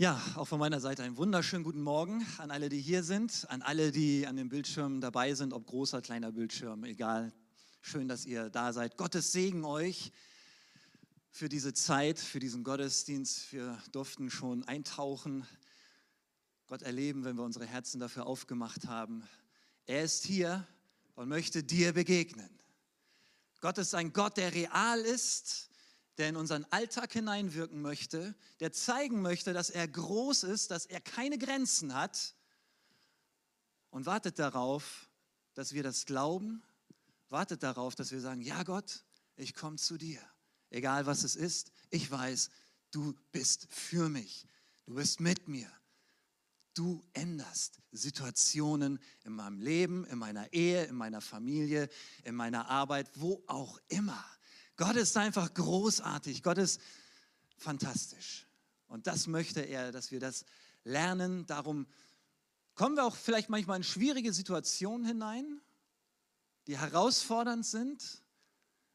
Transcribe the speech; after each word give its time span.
Ja, 0.00 0.18
auch 0.36 0.46
von 0.46 0.58
meiner 0.58 0.80
Seite 0.80 1.02
einen 1.02 1.18
wunderschönen 1.18 1.62
guten 1.62 1.82
Morgen 1.82 2.26
an 2.38 2.50
alle, 2.50 2.70
die 2.70 2.80
hier 2.80 3.02
sind, 3.02 3.44
an 3.50 3.60
alle, 3.60 3.92
die 3.92 4.26
an 4.26 4.34
dem 4.36 4.48
Bildschirm 4.48 5.02
dabei 5.02 5.34
sind, 5.34 5.52
ob 5.52 5.66
großer, 5.66 6.00
kleiner 6.00 6.32
Bildschirm, 6.32 6.84
egal. 6.84 7.34
Schön, 7.82 8.08
dass 8.08 8.24
ihr 8.24 8.48
da 8.48 8.72
seid. 8.72 8.96
Gottes 8.96 9.30
Segen 9.32 9.66
euch 9.66 10.10
für 11.30 11.50
diese 11.50 11.74
Zeit, 11.74 12.18
für 12.18 12.38
diesen 12.38 12.64
Gottesdienst. 12.64 13.52
Wir 13.52 13.78
durften 13.92 14.30
schon 14.30 14.64
eintauchen, 14.64 15.46
Gott 16.66 16.80
erleben, 16.80 17.24
wenn 17.24 17.36
wir 17.36 17.44
unsere 17.44 17.66
Herzen 17.66 18.00
dafür 18.00 18.26
aufgemacht 18.26 18.86
haben. 18.86 19.28
Er 19.90 20.04
ist 20.04 20.24
hier 20.24 20.64
und 21.16 21.28
möchte 21.28 21.64
dir 21.64 21.92
begegnen. 21.92 22.48
Gott 23.58 23.76
ist 23.76 23.92
ein 23.92 24.12
Gott, 24.12 24.36
der 24.36 24.54
real 24.54 25.00
ist, 25.00 25.68
der 26.16 26.28
in 26.28 26.36
unseren 26.36 26.64
Alltag 26.66 27.12
hineinwirken 27.12 27.82
möchte, 27.82 28.36
der 28.60 28.70
zeigen 28.70 29.20
möchte, 29.20 29.52
dass 29.52 29.68
er 29.68 29.88
groß 29.88 30.44
ist, 30.44 30.70
dass 30.70 30.86
er 30.86 31.00
keine 31.00 31.38
Grenzen 31.38 31.92
hat 31.92 32.36
und 33.90 34.06
wartet 34.06 34.38
darauf, 34.38 35.10
dass 35.54 35.72
wir 35.72 35.82
das 35.82 36.06
glauben, 36.06 36.62
wartet 37.28 37.64
darauf, 37.64 37.96
dass 37.96 38.12
wir 38.12 38.20
sagen, 38.20 38.42
ja 38.42 38.62
Gott, 38.62 39.02
ich 39.34 39.54
komme 39.54 39.74
zu 39.74 39.98
dir. 39.98 40.20
Egal 40.70 41.06
was 41.06 41.24
es 41.24 41.34
ist, 41.34 41.72
ich 41.90 42.08
weiß, 42.08 42.50
du 42.92 43.12
bist 43.32 43.66
für 43.70 44.08
mich, 44.08 44.46
du 44.86 44.94
bist 44.94 45.18
mit 45.18 45.48
mir. 45.48 45.68
Du 46.74 47.02
änderst 47.12 47.80
Situationen 47.90 49.00
in 49.24 49.32
meinem 49.32 49.60
Leben, 49.60 50.04
in 50.06 50.18
meiner 50.18 50.52
Ehe, 50.52 50.84
in 50.84 50.94
meiner 50.94 51.20
Familie, 51.20 51.88
in 52.24 52.34
meiner 52.34 52.68
Arbeit, 52.68 53.10
wo 53.14 53.42
auch 53.46 53.80
immer. 53.88 54.24
Gott 54.76 54.96
ist 54.96 55.16
einfach 55.16 55.52
großartig. 55.52 56.42
Gott 56.42 56.58
ist 56.58 56.80
fantastisch. 57.56 58.46
Und 58.86 59.06
das 59.06 59.26
möchte 59.26 59.60
er, 59.60 59.92
dass 59.92 60.10
wir 60.10 60.20
das 60.20 60.44
lernen. 60.84 61.46
Darum 61.46 61.86
kommen 62.74 62.96
wir 62.96 63.04
auch 63.04 63.16
vielleicht 63.16 63.50
manchmal 63.50 63.76
in 63.76 63.84
schwierige 63.84 64.32
Situationen 64.32 65.06
hinein, 65.06 65.60
die 66.66 66.78
herausfordernd 66.78 67.66
sind. 67.66 68.22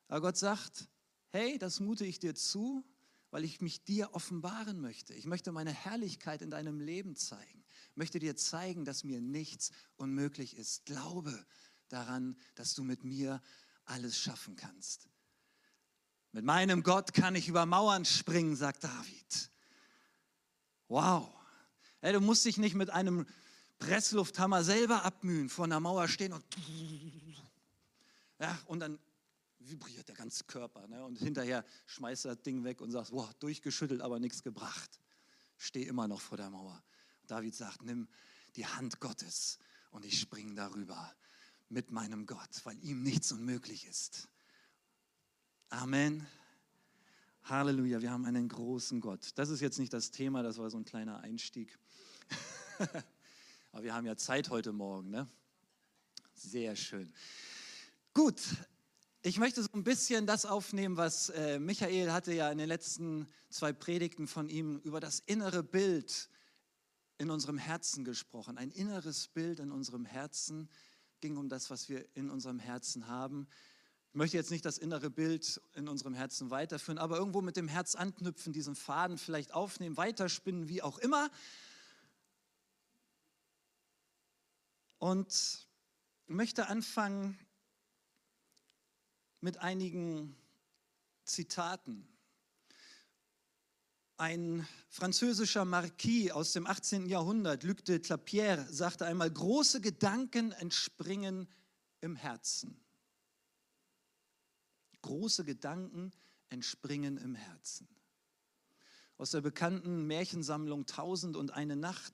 Aber 0.07 0.21
Gott 0.21 0.37
sagt, 0.37 0.87
hey, 1.29 1.57
das 1.59 1.79
mute 1.79 2.05
ich 2.05 2.19
dir 2.19 2.35
zu, 2.35 2.83
weil 3.31 3.43
ich 3.43 3.61
mich 3.61 3.83
dir 3.83 4.13
offenbaren 4.13 4.79
möchte. 4.79 5.13
Ich 5.13 5.25
möchte 5.25 5.51
meine 5.51 5.73
Herrlichkeit 5.73 6.41
in 6.41 6.49
deinem 6.49 6.79
Leben 6.79 7.15
zeigen. 7.15 7.63
Ich 7.91 7.97
möchte 7.97 8.19
dir 8.19 8.35
zeigen, 8.35 8.85
dass 8.85 9.03
mir 9.03 9.21
nichts 9.21 9.71
unmöglich 9.95 10.55
ist. 10.57 10.85
Glaube 10.85 11.45
daran, 11.89 12.37
dass 12.55 12.73
du 12.73 12.83
mit 12.83 13.03
mir 13.03 13.41
alles 13.85 14.17
schaffen 14.17 14.55
kannst. 14.55 15.07
Mit 16.31 16.43
meinem 16.43 16.83
Gott 16.83 17.13
kann 17.13 17.35
ich 17.35 17.47
über 17.47 17.65
Mauern 17.65 18.03
springen, 18.03 18.55
sagt 18.55 18.83
David. 18.83 19.49
Wow. 20.87 21.33
Hey, 22.01 22.13
du 22.13 22.19
musst 22.19 22.45
dich 22.45 22.57
nicht 22.57 22.75
mit 22.75 22.89
einem 22.89 23.25
Presslufthammer 23.79 24.63
selber 24.63 25.03
abmühen, 25.03 25.49
vor 25.49 25.65
einer 25.65 25.79
Mauer 25.79 26.07
stehen 26.07 26.33
und, 26.33 26.43
ja, 28.39 28.57
und 28.65 28.79
dann 28.79 28.99
vibriert 29.69 30.07
der 30.07 30.15
ganze 30.15 30.43
Körper. 30.45 30.87
Ne? 30.87 31.03
Und 31.03 31.17
hinterher 31.17 31.65
schmeißt 31.87 32.25
das 32.25 32.41
Ding 32.41 32.63
weg 32.63 32.81
und 32.81 32.91
sagst, 32.91 33.11
wow, 33.11 33.33
durchgeschüttelt, 33.35 34.01
aber 34.01 34.19
nichts 34.19 34.43
gebracht. 34.43 34.99
Steh 35.57 35.83
immer 35.83 36.07
noch 36.07 36.21
vor 36.21 36.37
der 36.37 36.49
Mauer. 36.49 36.83
David 37.27 37.55
sagt, 37.55 37.83
nimm 37.83 38.07
die 38.55 38.65
Hand 38.65 38.99
Gottes 38.99 39.59
und 39.91 40.05
ich 40.05 40.19
springe 40.19 40.55
darüber 40.55 41.15
mit 41.69 41.91
meinem 41.91 42.25
Gott, 42.25 42.61
weil 42.63 42.77
ihm 42.83 43.03
nichts 43.03 43.31
unmöglich 43.31 43.85
ist. 43.85 44.27
Amen. 45.69 46.27
Halleluja, 47.43 48.01
wir 48.01 48.11
haben 48.11 48.25
einen 48.25 48.47
großen 48.47 48.99
Gott. 49.01 49.31
Das 49.35 49.49
ist 49.49 49.61
jetzt 49.61 49.79
nicht 49.79 49.93
das 49.93 50.11
Thema, 50.11 50.43
das 50.43 50.57
war 50.57 50.69
so 50.69 50.77
ein 50.77 50.85
kleiner 50.85 51.19
Einstieg. 51.19 51.77
Aber 53.71 53.83
wir 53.83 53.93
haben 53.93 54.05
ja 54.05 54.15
Zeit 54.15 54.49
heute 54.49 54.71
Morgen, 54.71 55.09
ne? 55.09 55.27
Sehr 56.33 56.75
schön. 56.75 57.13
Gut, 58.13 58.41
ich 59.25 59.39
möchte 59.39 59.63
so 59.63 59.69
ein 59.73 59.83
bisschen 59.83 60.27
das 60.27 60.45
aufnehmen, 60.45 60.97
was 60.97 61.29
äh, 61.29 61.57
Michael 61.57 62.11
hatte 62.11 62.31
ja 62.31 62.51
in 62.51 62.59
den 62.59 62.67
letzten 62.67 63.27
zwei 63.49 63.73
Predigten 63.73 64.27
von 64.27 64.49
ihm 64.49 64.77
über 64.83 64.99
das 64.99 65.19
innere 65.25 65.63
Bild 65.63 66.29
in 67.17 67.31
unserem 67.31 67.57
Herzen 67.57 68.05
gesprochen. 68.05 68.59
Ein 68.59 68.69
inneres 68.69 69.27
Bild 69.29 69.59
in 69.59 69.71
unserem 69.71 70.05
Herzen 70.05 70.69
ging 71.21 71.37
um 71.37 71.49
das, 71.49 71.71
was 71.71 71.89
wir 71.89 72.05
in 72.15 72.29
unserem 72.29 72.59
Herzen 72.59 73.07
haben. 73.07 73.47
Ich 74.09 74.15
möchte 74.15 74.37
jetzt 74.37 74.51
nicht 74.51 74.63
das 74.63 74.77
innere 74.77 75.09
Bild 75.09 75.59
in 75.73 75.87
unserem 75.87 76.13
Herzen 76.13 76.51
weiterführen, 76.51 76.99
aber 76.99 77.17
irgendwo 77.17 77.41
mit 77.41 77.57
dem 77.57 77.67
Herz 77.67 77.95
anknüpfen, 77.95 78.53
diesen 78.53 78.75
Faden 78.75 79.17
vielleicht 79.17 79.55
aufnehmen, 79.55 79.97
weiterspinnen, 79.97 80.69
wie 80.69 80.83
auch 80.83 80.99
immer. 80.99 81.31
Und 84.99 85.67
möchte 86.27 86.67
anfangen 86.67 87.39
mit 89.45 89.59
einigen 89.59 90.35
Zitaten. 91.23 92.07
Ein 94.17 94.67
französischer 94.89 95.65
Marquis 95.65 96.31
aus 96.31 96.53
dem 96.53 96.65
18. 96.65 97.05
Jahrhundert, 97.05 97.61
Luc 97.61 97.85
de 97.85 97.99
Clapierre, 97.99 98.65
sagte 98.73 99.05
einmal, 99.05 99.29
große 99.29 99.81
Gedanken 99.81 100.51
entspringen 100.53 101.47
im 102.01 102.15
Herzen. 102.15 102.75
Große 105.03 105.45
Gedanken 105.45 106.11
entspringen 106.49 107.17
im 107.17 107.35
Herzen. 107.35 107.87
Aus 109.19 109.29
der 109.29 109.41
bekannten 109.41 110.07
Märchensammlung 110.07 110.87
Tausend 110.87 111.37
und 111.37 111.51
eine 111.51 111.75
Nacht 111.75 112.13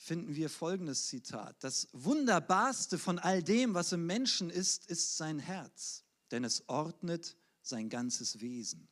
finden 0.00 0.34
wir 0.34 0.48
folgendes 0.48 1.08
Zitat. 1.08 1.62
Das 1.62 1.86
Wunderbarste 1.92 2.98
von 2.98 3.18
all 3.18 3.42
dem, 3.42 3.74
was 3.74 3.92
im 3.92 4.06
Menschen 4.06 4.48
ist, 4.48 4.86
ist 4.86 5.18
sein 5.18 5.38
Herz, 5.38 6.04
denn 6.30 6.42
es 6.42 6.66
ordnet 6.68 7.36
sein 7.60 7.90
ganzes 7.90 8.40
Wesen. 8.40 8.88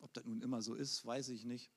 Ob 0.00 0.12
das 0.12 0.26
nun 0.26 0.42
immer 0.42 0.60
so 0.60 0.74
ist, 0.74 1.06
weiß 1.06 1.30
ich 1.30 1.46
nicht. 1.46 1.70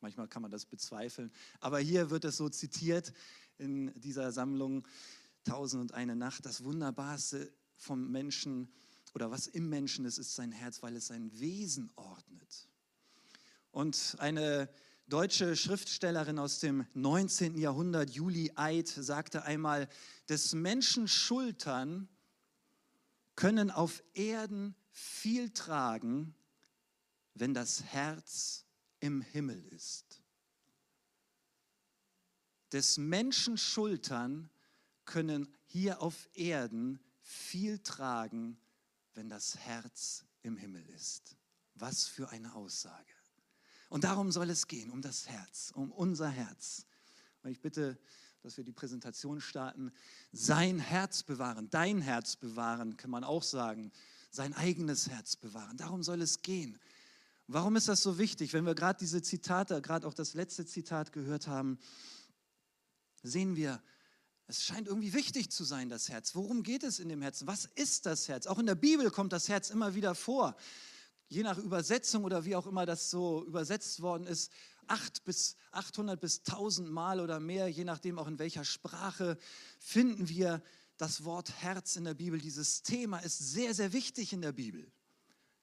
Manchmal 0.00 0.28
kann 0.28 0.42
man 0.42 0.50
das 0.50 0.66
bezweifeln. 0.66 1.32
Aber 1.60 1.78
hier 1.78 2.10
wird 2.10 2.26
es 2.26 2.36
so 2.36 2.50
zitiert 2.50 3.14
in 3.56 3.98
dieser 3.98 4.32
Sammlung. 4.32 4.86
Tausend 5.44 5.80
und 5.80 5.94
eine 5.94 6.16
Nacht, 6.16 6.44
das 6.44 6.62
Wunderbarste 6.64 7.50
vom 7.74 8.10
Menschen 8.10 8.70
oder 9.14 9.30
was 9.30 9.46
im 9.46 9.70
Menschen 9.70 10.04
ist, 10.04 10.18
ist 10.18 10.34
sein 10.34 10.52
Herz, 10.52 10.82
weil 10.82 10.94
es 10.94 11.06
sein 11.06 11.32
Wesen 11.40 11.90
ordnet. 11.96 12.68
Und 13.70 14.16
eine 14.18 14.68
deutsche 15.10 15.56
Schriftstellerin 15.56 16.38
aus 16.38 16.60
dem 16.60 16.86
19. 16.94 17.58
Jahrhundert, 17.58 18.10
Julie 18.10 18.52
Eid, 18.56 18.88
sagte 18.88 19.44
einmal, 19.44 19.88
des 20.28 20.54
Menschen 20.54 21.08
Schultern 21.08 22.08
können 23.34 23.70
auf 23.70 24.02
Erden 24.14 24.76
viel 24.92 25.50
tragen, 25.50 26.34
wenn 27.34 27.54
das 27.54 27.82
Herz 27.82 28.64
im 29.00 29.20
Himmel 29.20 29.64
ist. 29.66 30.22
Des 32.72 32.96
Menschen 32.96 33.58
Schultern 33.58 34.48
können 35.04 35.52
hier 35.66 36.00
auf 36.02 36.28
Erden 36.34 37.00
viel 37.20 37.80
tragen, 37.80 38.60
wenn 39.14 39.28
das 39.28 39.56
Herz 39.58 40.24
im 40.42 40.56
Himmel 40.56 40.88
ist. 40.90 41.36
Was 41.74 42.06
für 42.06 42.28
eine 42.28 42.54
Aussage. 42.54 43.19
Und 43.90 44.04
darum 44.04 44.30
soll 44.30 44.48
es 44.50 44.68
gehen, 44.68 44.88
um 44.90 45.02
das 45.02 45.28
Herz, 45.28 45.72
um 45.74 45.90
unser 45.90 46.28
Herz. 46.28 46.86
Und 47.42 47.50
ich 47.50 47.60
bitte, 47.60 47.98
dass 48.40 48.56
wir 48.56 48.64
die 48.64 48.72
Präsentation 48.72 49.40
starten. 49.40 49.92
Sein 50.32 50.78
Herz 50.78 51.24
bewahren, 51.24 51.68
dein 51.70 52.00
Herz 52.00 52.36
bewahren, 52.36 52.96
kann 52.96 53.10
man 53.10 53.24
auch 53.24 53.42
sagen. 53.42 53.90
Sein 54.30 54.54
eigenes 54.54 55.10
Herz 55.10 55.34
bewahren. 55.34 55.76
Darum 55.76 56.04
soll 56.04 56.22
es 56.22 56.42
gehen. 56.42 56.78
Warum 57.48 57.74
ist 57.74 57.88
das 57.88 58.00
so 58.00 58.16
wichtig? 58.16 58.52
Wenn 58.52 58.64
wir 58.64 58.76
gerade 58.76 59.00
diese 59.00 59.22
Zitate, 59.22 59.82
gerade 59.82 60.06
auch 60.06 60.14
das 60.14 60.34
letzte 60.34 60.64
Zitat 60.64 61.12
gehört 61.12 61.48
haben, 61.48 61.76
sehen 63.24 63.56
wir, 63.56 63.82
es 64.46 64.62
scheint 64.62 64.86
irgendwie 64.86 65.12
wichtig 65.14 65.50
zu 65.50 65.64
sein, 65.64 65.88
das 65.88 66.08
Herz. 66.08 66.36
Worum 66.36 66.62
geht 66.62 66.84
es 66.84 67.00
in 67.00 67.08
dem 67.08 67.22
Herzen? 67.22 67.48
Was 67.48 67.64
ist 67.74 68.06
das 68.06 68.28
Herz? 68.28 68.46
Auch 68.46 68.60
in 68.60 68.66
der 68.66 68.76
Bibel 68.76 69.10
kommt 69.10 69.32
das 69.32 69.48
Herz 69.48 69.70
immer 69.70 69.96
wieder 69.96 70.14
vor. 70.14 70.56
Je 71.30 71.44
nach 71.44 71.58
Übersetzung 71.58 72.24
oder 72.24 72.44
wie 72.44 72.56
auch 72.56 72.66
immer 72.66 72.86
das 72.86 73.08
so 73.08 73.44
übersetzt 73.46 74.02
worden 74.02 74.26
ist, 74.26 74.50
8 74.88 75.24
bis 75.24 75.54
800 75.70 76.20
bis 76.20 76.40
1000 76.40 76.90
Mal 76.90 77.20
oder 77.20 77.38
mehr, 77.38 77.68
je 77.68 77.84
nachdem 77.84 78.18
auch 78.18 78.26
in 78.26 78.40
welcher 78.40 78.64
Sprache, 78.64 79.38
finden 79.78 80.28
wir 80.28 80.60
das 80.96 81.24
Wort 81.24 81.62
Herz 81.62 81.94
in 81.94 82.02
der 82.02 82.14
Bibel. 82.14 82.40
Dieses 82.40 82.82
Thema 82.82 83.20
ist 83.20 83.38
sehr, 83.38 83.74
sehr 83.74 83.92
wichtig 83.92 84.32
in 84.32 84.42
der 84.42 84.50
Bibel. 84.50 84.90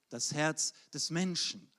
Das 0.07 0.33
Herz 0.33 0.71
des 0.93 1.09
Menschen. 1.09 1.69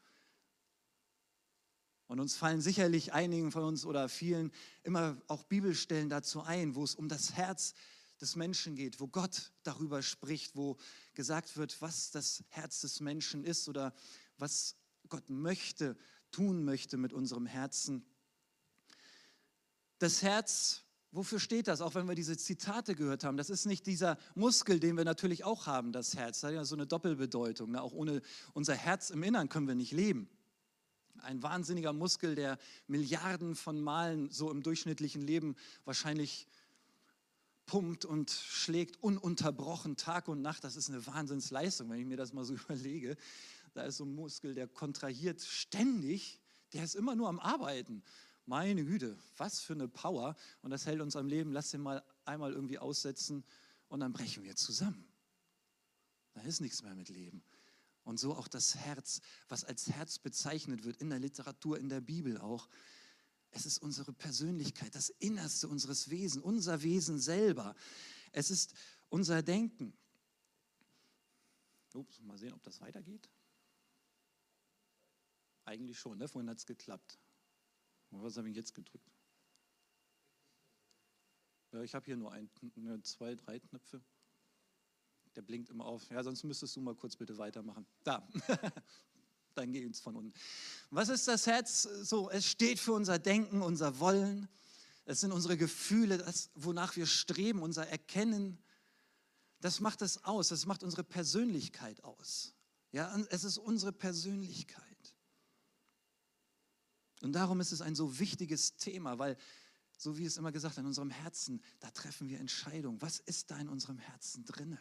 Und 2.09 2.21
uns 2.21 2.37
fallen 2.37 2.61
sicherlich 2.61 3.15
einigen 3.15 3.51
von 3.51 3.65
uns 3.65 3.87
oder 3.87 4.11
vielen 4.11 4.53
immer 4.83 5.17
auch 5.29 5.45
Bibelstellen 5.45 6.11
dazu 6.11 6.43
ein, 6.43 6.75
wo 6.75 6.85
es 6.85 6.95
um 6.95 7.09
das 7.09 7.33
Herz 7.33 7.73
des 8.21 8.37
Menschen 8.37 8.75
geht, 8.77 9.01
wo 9.01 9.07
Gott 9.07 9.53
darüber 9.63 10.03
spricht, 10.03 10.57
wo 10.57 10.77
gesagt 11.15 11.57
wird, 11.57 11.81
was 11.81 12.11
das 12.11 12.45
Herz 12.49 12.81
des 12.81 13.01
Menschen 13.01 13.45
ist 13.45 13.69
oder 13.69 13.95
was 14.39 14.77
Gott 15.09 15.29
möchte, 15.29 15.97
tun 16.31 16.65
möchte 16.65 16.97
mit 16.97 17.13
unserem 17.13 17.47
Herzen. 17.47 18.05
Das 19.99 20.23
Herz, 20.23 20.83
wofür 21.11 21.41
steht 21.41 21.69
das? 21.69 21.81
Auch 21.81 21.95
wenn 21.95 22.07
wir 22.07 22.15
diese 22.15 22.37
Zitate 22.37 22.95
gehört 22.95 23.25
haben, 23.25 23.37
das 23.37 23.51
ist 23.51 23.67
nicht 23.67 23.87
dieser 23.87 24.19
Muskel, 24.35 24.79
den 24.79 24.97
wir 24.97 25.05
natürlich 25.05 25.45
auch 25.45 25.67
haben, 25.67 25.93
das 25.93 26.17
Herz. 26.17 26.41
Das 26.41 26.49
hat 26.49 26.55
ja 26.55 26.65
so 26.65 26.77
eine 26.77 26.87
Doppelbedeutung. 26.87 27.75
Auch 27.77 27.93
ohne 27.93 28.23
unser 28.53 28.75
Herz 28.75 29.11
im 29.11 29.23
Innern 29.23 29.49
können 29.49 29.67
wir 29.67 29.75
nicht 29.75 29.93
leben. 29.93 30.29
Ein 31.21 31.43
wahnsinniger 31.43 31.93
Muskel, 31.93 32.37
der 32.37 32.59
Milliarden 32.87 33.57
von 33.57 33.81
Malen 33.81 34.31
so 34.31 34.53
im 34.53 34.63
durchschnittlichen 34.63 35.21
Leben 35.21 35.57
wahrscheinlich 35.85 36.47
pumpt 37.69 38.05
und 38.05 38.31
schlägt 38.31 39.01
ununterbrochen 39.01 39.97
Tag 39.97 40.27
und 40.27 40.43
Nacht. 40.43 40.65
Das 40.65 40.75
ist 40.75 40.89
eine 40.89 41.07
Wahnsinnsleistung, 41.07 41.89
wenn 41.91 42.01
ich 42.01 42.07
mir 42.07 42.17
das 42.17 42.33
mal 42.33 42.45
so 42.45 42.55
überlege. 42.65 43.17
Da 43.75 43.85
ist 43.85 43.99
so 43.99 44.05
ein 44.05 44.15
Muskel, 44.15 44.55
der 44.55 44.67
kontrahiert 44.67 45.41
ständig, 45.43 46.41
der 46.73 46.83
ist 46.83 46.97
immer 46.97 47.15
nur 47.15 47.29
am 47.29 47.39
Arbeiten. 47.39 48.03
Meine 48.47 48.85
Güte, 48.85 49.17
was 49.37 49.61
für 49.61 49.75
eine 49.75 49.87
Power. 49.87 50.35
Und 50.63 50.71
das 50.71 50.87
hält 50.87 51.01
uns 51.01 51.15
am 51.15 51.29
Leben. 51.29 51.53
Lass 51.53 51.71
den 51.71 51.83
mal 51.83 52.03
einmal 52.25 52.53
irgendwie 52.53 52.79
aussetzen 52.79 53.45
und 53.89 54.01
dann 54.01 54.13
brechen 54.13 54.43
wir 54.43 54.57
zusammen. 54.57 55.07
Da 56.33 56.41
ist 56.43 56.61
nichts 56.61 56.83
mehr 56.83 56.95
mit 56.95 57.11
Leben. 57.11 57.43
Und 58.05 58.19
so 58.19 58.35
auch 58.35 58.49
das 58.49 58.75
Herz, 58.75 59.21
was 59.49 59.65
als 59.65 59.91
Herz 59.91 60.19
bezeichnet 60.19 60.85
wird 60.85 60.97
in 60.97 61.11
der 61.11 61.19
Literatur, 61.19 61.79
in 61.79 61.91
der 61.91 62.01
Bibel 62.01 62.39
auch. 62.39 62.69
Es 63.51 63.67
ist 63.67 63.79
unsere 63.79 64.13
Persönlichkeit, 64.13 64.95
das 64.95 65.09
Innerste 65.09 65.69
unseres 65.69 66.11
Wesens, 66.11 66.45
unser 66.45 66.83
Wesen 66.83 67.19
selber. 67.19 67.75
Es 68.33 68.51
ist 68.51 68.75
unser 69.09 69.43
Denken. 69.43 69.97
Ups, 71.95 72.21
mal 72.21 72.39
sehen, 72.39 72.53
ob 72.53 72.63
das 72.63 72.81
weitergeht. 72.81 73.29
Eigentlich 75.65 75.99
schon, 75.99 76.19
ne? 76.19 76.29
vorhin 76.29 76.49
hat 76.49 76.59
es 76.59 76.67
geklappt. 76.67 77.19
Was 78.11 78.37
habe 78.37 78.49
ich 78.49 78.57
jetzt 78.57 78.75
gedrückt? 78.75 79.13
Ja, 81.73 81.83
ich 81.83 81.95
habe 81.95 82.07
hier 82.07 82.17
nur 82.17 82.33
ein, 82.33 82.51
zwei, 83.03 83.35
drei 83.35 83.59
Knöpfe. 83.59 84.03
Der 85.37 85.43
blinkt 85.43 85.69
immer 85.69 85.85
auf. 85.85 86.09
Ja, 86.11 86.23
sonst 86.23 86.43
müsstest 86.45 86.75
du 86.77 86.81
mal 86.81 86.95
kurz 86.95 87.17
bitte 87.17 87.37
weitermachen. 87.37 87.87
Da. 88.03 88.27
Dann 89.59 89.73
geht 89.73 89.91
es 89.91 90.01
von 90.01 90.17
unten. 90.17 90.33
Was 90.91 91.09
ist 91.09 91.27
das 91.29 91.47
Herz? 91.47 91.83
So, 91.83 92.31
es 92.31 92.47
steht 92.47 92.79
für 92.79 92.93
unser 92.93 93.19
Denken, 93.19 93.61
unser 93.61 93.99
Wollen. 93.99 94.49
Es 95.05 95.21
sind 95.21 95.33
unsere 95.33 95.57
Gefühle, 95.57 96.19
das, 96.19 96.51
wonach 96.55 96.97
wir 96.97 97.07
streben, 97.07 97.63
unser 97.63 97.87
Erkennen. 97.89 98.63
Das 99.61 99.81
macht 99.81 100.03
es 100.03 100.25
aus. 100.25 100.49
Das 100.49 100.67
macht 100.67 100.83
unsere 100.83 101.03
Persönlichkeit 101.03 102.05
aus. 102.05 102.55
Ja, 102.93 103.15
es 103.31 103.45
ist 103.45 103.59
unsere 103.59 103.93
Persönlichkeit. 103.93 104.85
Und 107.23 107.33
darum 107.33 107.61
ist 107.61 107.73
es 107.73 107.81
ein 107.81 107.97
so 107.97 108.19
wichtiges 108.19 108.77
Thema, 108.77 109.19
weil, 109.19 109.37
so 109.97 110.17
wie 110.19 110.25
es 110.25 110.37
immer 110.37 110.53
gesagt, 110.53 110.79
in 110.79 110.87
unserem 110.87 111.11
Herzen, 111.11 111.63
da 111.81 111.91
treffen 111.91 112.29
wir 112.29 112.39
Entscheidungen. 112.39 113.03
Was 113.03 113.19
ist 113.19 113.51
da 113.51 113.59
in 113.59 113.69
unserem 113.69 113.99
Herzen 113.99 114.45
drinne? 114.45 114.81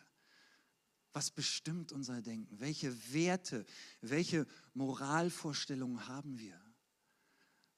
Was 1.13 1.31
bestimmt 1.31 1.91
unser 1.91 2.21
Denken? 2.21 2.59
Welche 2.59 3.13
Werte, 3.13 3.65
welche 4.01 4.45
Moralvorstellungen 4.73 6.07
haben 6.07 6.37
wir? 6.37 6.59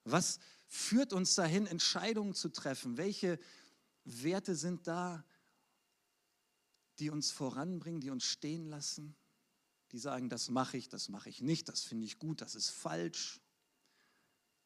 Was 0.03 0.39
führt 0.67 1.13
uns 1.13 1.35
dahin, 1.35 1.67
Entscheidungen 1.67 2.33
zu 2.33 2.49
treffen? 2.49 2.97
Welche 2.97 3.39
Werte 4.03 4.55
sind 4.55 4.87
da, 4.87 5.23
die 6.99 7.09
uns 7.09 7.31
voranbringen, 7.31 8.01
die 8.01 8.09
uns 8.09 8.25
stehen 8.25 8.65
lassen? 8.65 9.15
Die 9.91 9.99
sagen, 9.99 10.29
das 10.29 10.49
mache 10.49 10.77
ich, 10.77 10.89
das 10.89 11.09
mache 11.09 11.29
ich 11.29 11.41
nicht, 11.41 11.69
das 11.69 11.81
finde 11.81 12.05
ich 12.05 12.19
gut, 12.19 12.41
das 12.41 12.55
ist 12.55 12.69
falsch. 12.69 13.39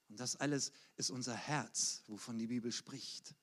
Und 0.09 0.19
das 0.19 0.35
alles 0.35 0.71
ist 0.95 1.09
unser 1.09 1.35
Herz, 1.35 2.03
wovon 2.07 2.37
die 2.37 2.47
Bibel 2.47 2.71
spricht. 2.71 3.35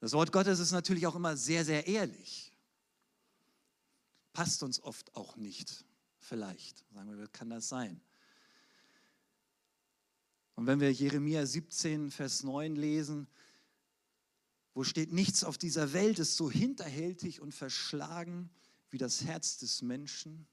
Das 0.00 0.12
Wort 0.12 0.32
Gottes 0.32 0.58
ist 0.58 0.72
natürlich 0.72 1.06
auch 1.06 1.14
immer 1.14 1.36
sehr, 1.36 1.64
sehr 1.64 1.86
ehrlich. 1.86 2.51
Passt 4.32 4.62
uns 4.62 4.80
oft 4.80 5.14
auch 5.14 5.36
nicht, 5.36 5.84
vielleicht. 6.18 6.84
Sagen 6.92 7.16
wir, 7.16 7.28
kann 7.28 7.50
das 7.50 7.68
sein? 7.68 8.00
Und 10.54 10.66
wenn 10.66 10.80
wir 10.80 10.92
Jeremia 10.92 11.44
17, 11.46 12.10
Vers 12.10 12.42
9 12.42 12.76
lesen, 12.76 13.26
wo 14.74 14.84
steht, 14.84 15.12
nichts 15.12 15.44
auf 15.44 15.58
dieser 15.58 15.92
Welt 15.92 16.18
ist 16.18 16.36
so 16.36 16.50
hinterhältig 16.50 17.40
und 17.40 17.54
verschlagen 17.54 18.50
wie 18.90 18.98
das 18.98 19.24
Herz 19.24 19.58
des 19.58 19.82
Menschen. 19.82 20.46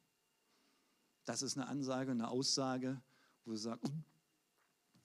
Das 1.25 1.42
ist 1.42 1.58
eine 1.58 1.68
Ansage, 1.68 2.12
eine 2.12 2.30
Aussage 2.30 3.02
wo 3.50 3.56
sie 3.56 3.64
sagt, 3.64 3.92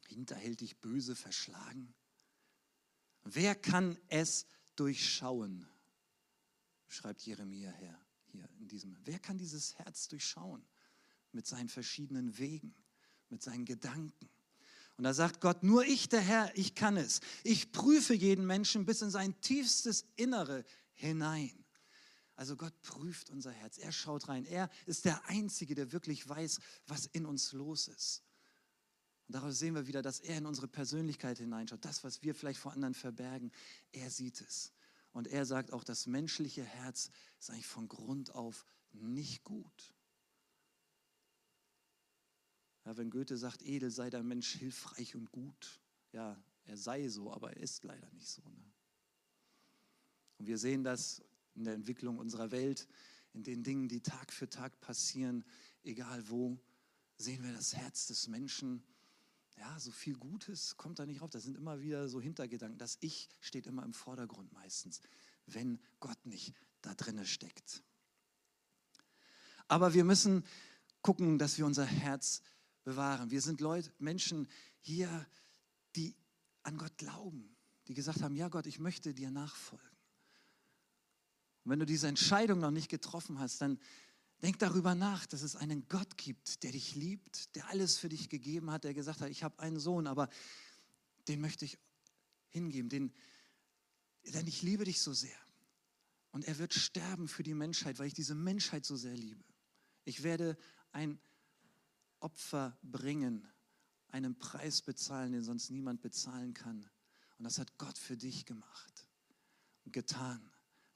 hinterhältig 0.08 0.76
böse 0.80 1.16
verschlagen. 1.16 1.94
Wer 3.22 3.54
kann 3.54 3.98
es 4.08 4.46
durchschauen? 4.76 5.66
Schreibt 6.88 7.22
Jeremia 7.22 7.70
her, 7.70 7.98
hier 8.34 8.48
in 8.58 8.68
diesem. 8.68 8.96
Wer 9.04 9.18
kann 9.18 9.38
dieses 9.38 9.78
Herz 9.78 10.08
durchschauen? 10.08 10.64
Mit 11.32 11.46
seinen 11.46 11.68
verschiedenen 11.68 12.38
Wegen, 12.38 12.74
mit 13.28 13.42
seinen 13.42 13.64
Gedanken. 13.64 14.28
Und 14.96 15.04
da 15.04 15.12
sagt 15.12 15.40
Gott, 15.40 15.62
nur 15.62 15.84
ich, 15.84 16.08
der 16.08 16.20
Herr, 16.20 16.56
ich 16.56 16.74
kann 16.74 16.96
es. 16.96 17.20
Ich 17.42 17.72
prüfe 17.72 18.14
jeden 18.14 18.46
Menschen 18.46 18.84
bis 18.84 19.02
in 19.02 19.10
sein 19.10 19.40
tiefstes 19.40 20.04
Innere 20.16 20.64
hinein. 20.92 21.64
Also 22.36 22.56
Gott 22.56 22.80
prüft 22.82 23.30
unser 23.30 23.50
Herz, 23.50 23.78
er 23.78 23.92
schaut 23.92 24.28
rein. 24.28 24.44
Er 24.44 24.68
ist 24.86 25.04
der 25.04 25.24
Einzige, 25.28 25.74
der 25.74 25.92
wirklich 25.92 26.28
weiß, 26.28 26.60
was 26.86 27.06
in 27.06 27.26
uns 27.26 27.52
los 27.52 27.88
ist. 27.88 28.22
Und 29.26 29.34
daraus 29.34 29.58
sehen 29.58 29.74
wir 29.74 29.86
wieder, 29.86 30.02
dass 30.02 30.20
er 30.20 30.38
in 30.38 30.46
unsere 30.46 30.68
Persönlichkeit 30.68 31.38
hineinschaut. 31.38 31.84
Das, 31.84 32.04
was 32.04 32.22
wir 32.22 32.34
vielleicht 32.34 32.60
vor 32.60 32.72
anderen 32.72 32.94
verbergen, 32.94 33.50
er 33.92 34.10
sieht 34.10 34.40
es. 34.40 34.73
Und 35.14 35.28
er 35.28 35.46
sagt 35.46 35.72
auch, 35.72 35.84
das 35.84 36.06
menschliche 36.06 36.64
Herz 36.64 37.08
ist 37.38 37.50
eigentlich 37.50 37.68
von 37.68 37.88
Grund 37.88 38.34
auf 38.34 38.66
nicht 38.92 39.44
gut. 39.44 39.94
Ja, 42.84 42.96
wenn 42.96 43.10
Goethe 43.10 43.36
sagt, 43.36 43.62
edel 43.62 43.90
sei 43.90 44.10
der 44.10 44.24
Mensch 44.24 44.52
hilfreich 44.56 45.14
und 45.14 45.30
gut, 45.30 45.80
ja, 46.12 46.36
er 46.64 46.76
sei 46.76 47.08
so, 47.08 47.32
aber 47.32 47.52
er 47.52 47.62
ist 47.62 47.84
leider 47.84 48.10
nicht 48.10 48.28
so. 48.28 48.42
Ne? 48.42 48.72
Und 50.38 50.48
wir 50.48 50.58
sehen 50.58 50.82
das 50.82 51.22
in 51.54 51.62
der 51.62 51.74
Entwicklung 51.74 52.18
unserer 52.18 52.50
Welt, 52.50 52.88
in 53.32 53.44
den 53.44 53.62
Dingen, 53.62 53.88
die 53.88 54.02
Tag 54.02 54.32
für 54.32 54.50
Tag 54.50 54.80
passieren, 54.80 55.44
egal 55.84 56.28
wo, 56.28 56.58
sehen 57.18 57.44
wir 57.44 57.52
das 57.52 57.74
Herz 57.74 58.08
des 58.08 58.26
Menschen 58.26 58.82
ja, 59.56 59.78
so 59.78 59.90
viel 59.90 60.16
Gutes 60.16 60.76
kommt 60.76 60.98
da 60.98 61.06
nicht 61.06 61.22
rauf. 61.22 61.30
Das 61.30 61.44
sind 61.44 61.56
immer 61.56 61.80
wieder 61.80 62.08
so 62.08 62.20
Hintergedanken. 62.20 62.78
Das 62.78 62.98
Ich 63.00 63.28
steht 63.40 63.66
immer 63.66 63.84
im 63.84 63.92
Vordergrund 63.92 64.52
meistens, 64.52 65.00
wenn 65.46 65.78
Gott 66.00 66.26
nicht 66.26 66.54
da 66.82 66.94
drinne 66.94 67.26
steckt. 67.26 67.82
Aber 69.68 69.94
wir 69.94 70.04
müssen 70.04 70.44
gucken, 71.02 71.38
dass 71.38 71.58
wir 71.58 71.66
unser 71.66 71.84
Herz 71.84 72.42
bewahren. 72.82 73.30
Wir 73.30 73.40
sind 73.40 73.60
Leute, 73.60 73.92
Menschen 73.98 74.48
hier, 74.80 75.26
die 75.96 76.14
an 76.62 76.76
Gott 76.76 76.96
glauben, 76.98 77.56
die 77.88 77.94
gesagt 77.94 78.22
haben, 78.22 78.36
ja 78.36 78.48
Gott, 78.48 78.66
ich 78.66 78.78
möchte 78.78 79.14
dir 79.14 79.30
nachfolgen. 79.30 79.86
Und 81.64 81.70
wenn 81.70 81.78
du 81.78 81.86
diese 81.86 82.08
Entscheidung 82.08 82.60
noch 82.60 82.70
nicht 82.70 82.90
getroffen 82.90 83.38
hast, 83.38 83.60
dann 83.60 83.78
Denk 84.44 84.58
darüber 84.58 84.94
nach, 84.94 85.24
dass 85.24 85.40
es 85.40 85.56
einen 85.56 85.88
Gott 85.88 86.18
gibt, 86.18 86.64
der 86.64 86.72
dich 86.72 86.94
liebt, 86.94 87.56
der 87.56 87.66
alles 87.70 87.96
für 87.96 88.10
dich 88.10 88.28
gegeben 88.28 88.70
hat, 88.70 88.84
der 88.84 88.92
gesagt 88.92 89.22
hat, 89.22 89.30
ich 89.30 89.42
habe 89.42 89.58
einen 89.58 89.80
Sohn, 89.80 90.06
aber 90.06 90.28
den 91.28 91.40
möchte 91.40 91.64
ich 91.64 91.78
hingeben, 92.50 92.90
den, 92.90 93.14
denn 94.34 94.46
ich 94.46 94.60
liebe 94.60 94.84
dich 94.84 95.00
so 95.00 95.14
sehr. 95.14 95.38
Und 96.30 96.44
er 96.44 96.58
wird 96.58 96.74
sterben 96.74 97.26
für 97.26 97.42
die 97.42 97.54
Menschheit, 97.54 97.98
weil 97.98 98.08
ich 98.08 98.12
diese 98.12 98.34
Menschheit 98.34 98.84
so 98.84 98.96
sehr 98.96 99.16
liebe. 99.16 99.42
Ich 100.04 100.22
werde 100.22 100.58
ein 100.92 101.18
Opfer 102.20 102.76
bringen, 102.82 103.48
einen 104.08 104.38
Preis 104.38 104.82
bezahlen, 104.82 105.32
den 105.32 105.42
sonst 105.42 105.70
niemand 105.70 106.02
bezahlen 106.02 106.52
kann. 106.52 106.86
Und 107.38 107.44
das 107.44 107.58
hat 107.58 107.78
Gott 107.78 107.96
für 107.96 108.18
dich 108.18 108.44
gemacht 108.44 109.08
und 109.86 109.94
getan. 109.94 110.50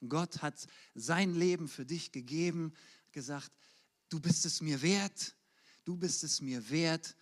Gott 0.07 0.43
hat 0.43 0.67
sein 0.93 1.33
Leben 1.33 1.67
für 1.67 1.85
dich 1.85 2.11
gegeben, 2.11 2.73
gesagt, 3.11 3.51
du 4.09 4.19
bist 4.19 4.45
es 4.45 4.61
mir 4.61 4.81
wert, 4.81 5.35
du 5.85 5.97
bist 5.97 6.23
es 6.23 6.41
mir 6.41 6.69
wert, 6.69 7.15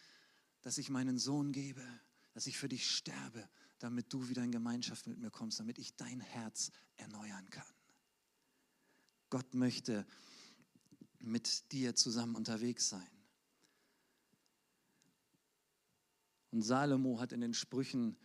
dass 0.61 0.77
ich 0.77 0.89
meinen 0.89 1.17
Sohn 1.17 1.51
gebe, 1.51 1.85
dass 2.33 2.47
ich 2.47 2.57
für 2.57 2.69
dich 2.69 2.89
sterbe, 2.89 3.47
damit 3.79 4.11
du 4.11 4.27
wieder 4.29 4.43
in 4.43 4.51
Gemeinschaft 4.51 5.07
mit 5.07 5.19
mir 5.19 5.31
kommst, 5.31 5.59
damit 5.59 5.77
ich 5.77 5.95
dein 5.95 6.19
Herz 6.19 6.71
erneuern 6.95 7.49
kann. 7.49 7.65
Gott 9.29 9.53
möchte 9.53 10.05
mit 11.19 11.71
dir 11.71 11.95
zusammen 11.95 12.35
unterwegs 12.35 12.89
sein. 12.89 13.09
Und 16.51 16.61
Salomo 16.61 17.19
hat 17.19 17.33
in 17.33 17.41
den 17.41 17.53
Sprüchen 17.53 18.17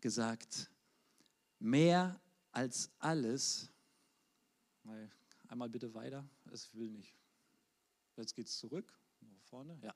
gesagt, 0.00 0.70
mehr 1.58 2.20
als 2.52 2.90
alles, 2.98 3.70
einmal 5.48 5.68
bitte 5.68 5.94
weiter, 5.94 6.28
es 6.52 6.74
will 6.74 6.90
nicht. 6.90 7.16
Jetzt 8.16 8.34
geht 8.34 8.46
es 8.46 8.58
zurück, 8.58 8.92
vorne, 9.42 9.78
ja. 9.82 9.94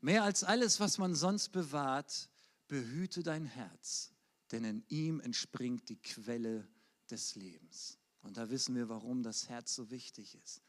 Mehr 0.00 0.22
als 0.22 0.44
alles, 0.44 0.80
was 0.80 0.98
man 0.98 1.14
sonst 1.14 1.50
bewahrt, 1.50 2.28
behüte 2.68 3.22
dein 3.22 3.46
Herz, 3.46 4.12
denn 4.50 4.64
in 4.64 4.84
ihm 4.88 5.20
entspringt 5.20 5.88
die 5.88 6.00
Quelle 6.00 6.68
des 7.10 7.34
Lebens. 7.34 7.98
Und 8.22 8.36
da 8.36 8.50
wissen 8.50 8.74
wir, 8.74 8.88
warum 8.88 9.22
das 9.22 9.48
Herz 9.48 9.74
so 9.74 9.90
wichtig 9.90 10.34
ist. 10.34 10.62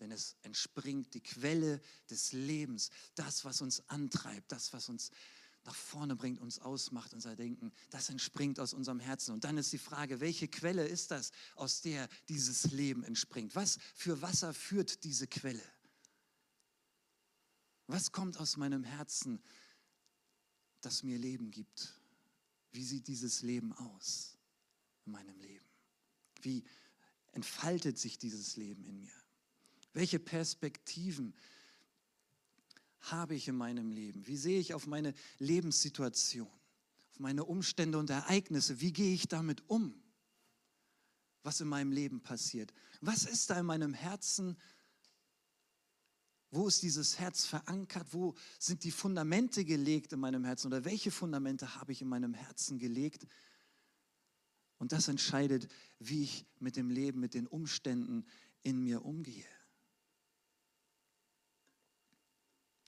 Denn 0.00 0.10
es 0.10 0.36
entspringt 0.42 1.12
die 1.12 1.22
Quelle 1.22 1.80
des 2.08 2.32
Lebens, 2.32 2.90
das, 3.14 3.44
was 3.44 3.60
uns 3.60 3.86
antreibt, 3.90 4.50
das, 4.50 4.72
was 4.72 4.88
uns 4.88 5.10
nach 5.64 5.74
vorne 5.74 6.16
bringt, 6.16 6.40
uns 6.40 6.58
ausmacht, 6.58 7.12
unser 7.12 7.36
Denken, 7.36 7.72
das 7.90 8.08
entspringt 8.08 8.58
aus 8.58 8.72
unserem 8.72 9.00
Herzen. 9.00 9.32
Und 9.32 9.44
dann 9.44 9.58
ist 9.58 9.72
die 9.72 9.78
Frage, 9.78 10.20
welche 10.20 10.48
Quelle 10.48 10.86
ist 10.86 11.10
das, 11.10 11.32
aus 11.54 11.82
der 11.82 12.08
dieses 12.28 12.70
Leben 12.72 13.04
entspringt? 13.04 13.54
Was 13.54 13.78
für 13.94 14.22
Wasser 14.22 14.54
führt 14.54 15.04
diese 15.04 15.26
Quelle? 15.26 15.62
Was 17.86 18.12
kommt 18.12 18.38
aus 18.38 18.56
meinem 18.56 18.84
Herzen, 18.84 19.42
das 20.80 21.02
mir 21.02 21.18
Leben 21.18 21.50
gibt? 21.50 22.00
Wie 22.72 22.84
sieht 22.84 23.08
dieses 23.08 23.42
Leben 23.42 23.72
aus 23.72 24.38
in 25.04 25.12
meinem 25.12 25.38
Leben? 25.40 25.66
Wie 26.42 26.64
entfaltet 27.32 27.98
sich 27.98 28.18
dieses 28.18 28.56
Leben 28.56 28.84
in 28.84 29.00
mir? 29.00 29.12
Welche 29.92 30.20
Perspektiven 30.20 31.34
habe 33.00 33.34
ich 33.34 33.48
in 33.48 33.56
meinem 33.56 33.90
Leben? 33.90 34.26
Wie 34.26 34.36
sehe 34.36 34.60
ich 34.60 34.74
auf 34.74 34.86
meine 34.86 35.14
Lebenssituation, 35.38 36.50
auf 37.10 37.18
meine 37.18 37.44
Umstände 37.44 37.98
und 37.98 38.10
Ereignisse? 38.10 38.80
Wie 38.80 38.92
gehe 38.92 39.14
ich 39.14 39.28
damit 39.28 39.68
um? 39.68 39.94
Was 41.42 41.60
in 41.60 41.68
meinem 41.68 41.92
Leben 41.92 42.22
passiert? 42.22 42.72
Was 43.00 43.24
ist 43.24 43.48
da 43.50 43.58
in 43.58 43.66
meinem 43.66 43.94
Herzen? 43.94 44.56
Wo 46.50 46.68
ist 46.68 46.82
dieses 46.82 47.18
Herz 47.18 47.46
verankert? 47.46 48.08
Wo 48.10 48.34
sind 48.58 48.84
die 48.84 48.90
Fundamente 48.90 49.64
gelegt 49.64 50.12
in 50.12 50.20
meinem 50.20 50.44
Herzen? 50.44 50.66
Oder 50.66 50.84
welche 50.84 51.10
Fundamente 51.10 51.76
habe 51.76 51.92
ich 51.92 52.02
in 52.02 52.08
meinem 52.08 52.34
Herzen 52.34 52.78
gelegt? 52.78 53.26
Und 54.78 54.92
das 54.92 55.08
entscheidet, 55.08 55.68
wie 55.98 56.24
ich 56.24 56.46
mit 56.58 56.76
dem 56.76 56.90
Leben, 56.90 57.20
mit 57.20 57.34
den 57.34 57.46
Umständen 57.46 58.26
in 58.62 58.82
mir 58.82 59.04
umgehe. 59.04 59.46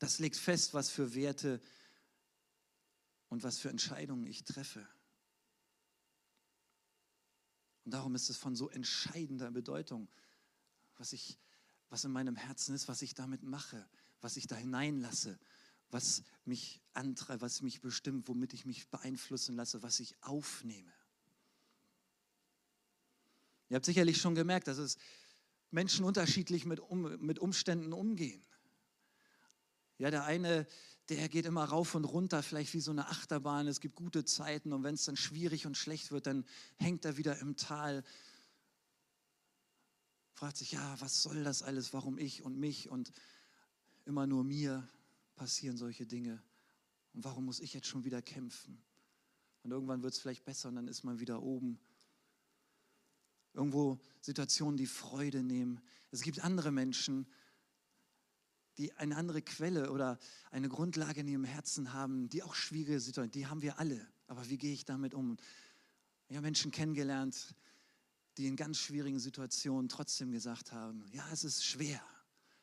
Das 0.03 0.19
legt 0.19 0.37
fest, 0.37 0.75
was 0.75 0.91
für 0.91 1.15
Werte 1.15 1.61
und 3.29 3.45
was 3.45 3.61
für 3.61 3.69
Entscheidungen 3.69 4.27
ich 4.27 4.43
treffe. 4.43 4.85
Und 7.85 7.95
darum 7.95 8.17
ist 8.17 8.29
es 8.29 8.37
von 8.37 8.57
so 8.57 8.69
entscheidender 8.69 9.53
Bedeutung, 9.53 10.09
was, 10.97 11.13
ich, 11.13 11.39
was 11.89 12.03
in 12.03 12.11
meinem 12.11 12.35
Herzen 12.35 12.75
ist, 12.75 12.89
was 12.89 13.01
ich 13.03 13.15
damit 13.15 13.45
mache, 13.45 13.89
was 14.21 14.37
ich 14.37 14.49
da 14.49 14.57
hineinlasse, 14.57 15.39
was 15.93 16.25
mich 16.47 16.83
antreibt, 16.95 17.41
was 17.41 17.63
mich 17.63 17.81
bestimmt, 17.81 18.27
womit 18.27 18.55
ich 18.55 18.67
mich 18.67 18.89
beeinflussen 18.89 19.55
lasse, 19.55 19.85
was 19.85 20.01
ich 20.01 20.21
aufnehme. 20.21 20.93
Ihr 23.69 23.77
habt 23.77 23.87
sicherlich 23.87 24.21
schon 24.21 24.35
gemerkt, 24.35 24.67
dass 24.67 24.79
es 24.79 24.97
Menschen 25.71 26.05
unterschiedlich 26.05 26.65
mit, 26.65 26.81
um, 26.81 27.25
mit 27.25 27.39
Umständen 27.39 27.93
umgehen. 27.93 28.45
Ja, 29.99 30.11
der 30.11 30.25
eine, 30.25 30.67
der 31.09 31.29
geht 31.29 31.47
immer 31.47 31.65
rauf 31.65 31.95
und 31.95 32.05
runter, 32.05 32.43
vielleicht 32.43 32.75
wie 32.75 32.81
so 32.81 32.91
eine 32.91 33.09
Achterbahn. 33.09 33.67
Es 33.67 33.81
gibt 33.81 33.95
gute 33.95 34.25
Zeiten 34.25 34.73
und 34.73 34.83
wenn 34.83 34.95
es 34.95 35.05
dann 35.05 35.17
schwierig 35.17 35.67
und 35.67 35.77
schlecht 35.77 36.11
wird, 36.13 36.27
dann 36.27 36.45
hängt 36.77 37.05
er 37.05 37.17
wieder 37.17 37.39
im 37.39 37.57
Tal. 37.57 38.05
Fragt 40.35 40.57
sich, 40.57 40.73
ja, 40.73 41.01
was 41.01 41.23
soll 41.23 41.45
das 41.45 41.63
alles? 41.63 41.93
Warum 41.93 42.19
ich 42.19 42.43
und 42.43 42.59
mich 42.59 42.89
und 42.89 43.13
immer 44.05 44.27
nur 44.27 44.45
mir 44.45 44.89
passieren 45.37 45.77
solche 45.77 46.07
Dinge? 46.07 46.43
Und 47.13 47.25
warum 47.25 47.45
muss 47.45 47.61
ich 47.61 47.75
jetzt 47.75 47.87
schon 47.87 48.05
wieder 48.05 48.23
kämpfen? 48.23 48.83
Und 49.63 49.71
irgendwann 49.71 50.03
wird 50.03 50.15
es 50.15 50.21
vielleicht 50.21 50.45
besser 50.45 50.69
und 50.69 50.77
dann 50.77 50.89
ist 50.89 51.05
man 51.05 51.21
wieder 51.21 51.43
oben 51.43 51.79
irgendwo 53.55 54.01
Situationen, 54.21 54.77
die 54.77 54.87
Freude 54.87 55.43
nehmen. 55.43 55.81
Es 56.11 56.23
gibt 56.23 56.43
andere 56.43 56.73
Menschen, 56.73 57.27
die 58.79 58.93
eine 58.95 59.17
andere 59.17 59.43
Quelle 59.43 59.91
oder 59.91 60.19
eine 60.51 60.69
Grundlage 60.69 61.21
in 61.21 61.29
ihrem 61.29 61.45
Herzen 61.45 61.93
haben, 61.93 62.29
die 62.29 62.43
auch 62.43 62.55
schwierige 62.55 63.01
Situationen, 63.01 63.33
die 63.33 63.47
haben 63.47 63.63
wir 63.63 63.79
alle. 63.79 64.07
Aber 64.27 64.49
wie 64.49 64.59
gehe 64.59 64.73
ich 64.73 64.85
damit 64.85 65.15
um? 65.15 65.37
Ich 66.29 66.37
habe 66.37 66.47
Menschen 66.47 66.71
kennengelernt, 66.71 67.55
die 68.39 68.47
in 68.47 68.57
ganz 68.57 68.79
schwierigen 68.79 69.19
Situationen 69.19 69.89
trotzdem 69.89 70.31
gesagt 70.31 70.73
haben, 70.73 71.07
ja, 71.13 71.25
es 71.33 71.45
ist 71.45 71.65
schwer, 71.65 72.01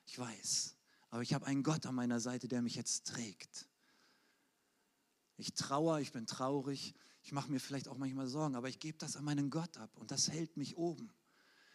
ich 0.05 0.17
weiß, 0.17 0.75
aber 1.09 1.21
ich 1.21 1.33
habe 1.33 1.45
einen 1.45 1.63
Gott 1.63 1.85
an 1.85 1.95
meiner 1.95 2.19
Seite, 2.19 2.47
der 2.47 2.61
mich 2.61 2.75
jetzt 2.75 3.05
trägt. 3.07 3.67
Ich 5.37 5.53
trauere, 5.53 6.01
ich 6.01 6.11
bin 6.11 6.25
traurig, 6.25 6.95
ich 7.21 7.31
mache 7.31 7.51
mir 7.51 7.59
vielleicht 7.59 7.87
auch 7.87 7.97
manchmal 7.97 8.27
Sorgen, 8.27 8.55
aber 8.55 8.69
ich 8.69 8.79
gebe 8.79 8.97
das 8.97 9.15
an 9.15 9.23
meinen 9.23 9.49
Gott 9.49 9.77
ab 9.77 9.95
und 9.97 10.11
das 10.11 10.29
hält 10.29 10.57
mich 10.57 10.75
oben. 10.75 11.13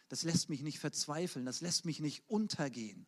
Das 0.09 0.23
lässt 0.23 0.49
mich 0.49 0.61
nicht 0.61 0.79
verzweifeln, 0.79 1.45
das 1.45 1.61
lässt 1.61 1.85
mich 1.85 1.99
nicht 1.99 2.29
untergehen. 2.29 3.07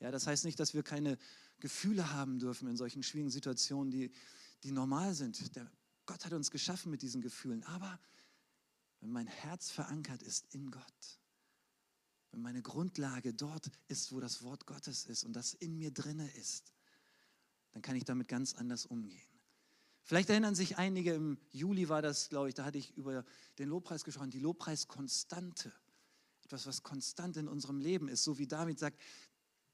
Ja, 0.00 0.10
das 0.10 0.26
heißt 0.26 0.44
nicht, 0.44 0.60
dass 0.60 0.74
wir 0.74 0.82
keine 0.82 1.18
Gefühle 1.60 2.12
haben 2.12 2.38
dürfen 2.38 2.68
in 2.68 2.76
solchen 2.76 3.02
schwierigen 3.02 3.30
Situationen, 3.30 3.90
die, 3.90 4.10
die 4.62 4.70
normal 4.70 5.14
sind. 5.14 5.56
Der 5.56 5.70
Gott 6.06 6.24
hat 6.24 6.32
uns 6.32 6.50
geschaffen 6.50 6.90
mit 6.90 7.02
diesen 7.02 7.20
Gefühlen. 7.20 7.64
Aber 7.64 7.98
wenn 9.00 9.10
mein 9.10 9.26
Herz 9.26 9.70
verankert 9.70 10.22
ist 10.22 10.54
in 10.54 10.70
Gott, 10.70 11.20
wenn 12.30 12.40
meine 12.40 12.62
Grundlage 12.62 13.34
dort 13.34 13.70
ist, 13.88 14.12
wo 14.12 14.20
das 14.20 14.42
Wort 14.42 14.66
Gottes 14.66 15.06
ist 15.06 15.24
und 15.24 15.32
das 15.34 15.54
in 15.54 15.76
mir 15.76 15.90
drinne 15.90 16.30
ist, 16.36 16.72
dann 17.72 17.82
kann 17.82 17.96
ich 17.96 18.04
damit 18.04 18.28
ganz 18.28 18.54
anders 18.54 18.86
umgehen. 18.86 19.20
Vielleicht 20.02 20.30
erinnern 20.30 20.54
sich 20.54 20.78
einige, 20.78 21.14
im 21.14 21.38
Juli 21.50 21.88
war 21.88 22.00
das, 22.00 22.28
glaube 22.28 22.48
ich, 22.48 22.54
da 22.54 22.64
hatte 22.64 22.78
ich 22.78 22.96
über 22.96 23.24
den 23.58 23.68
Lobpreis 23.68 24.04
gesprochen, 24.04 24.30
die 24.30 24.38
Lobpreiskonstante. 24.38 25.72
Etwas, 26.44 26.66
was 26.66 26.84
konstant 26.84 27.36
in 27.36 27.48
unserem 27.48 27.80
Leben 27.80 28.08
ist. 28.08 28.22
So 28.22 28.38
wie 28.38 28.46
David 28.46 28.78
sagt 28.78 29.00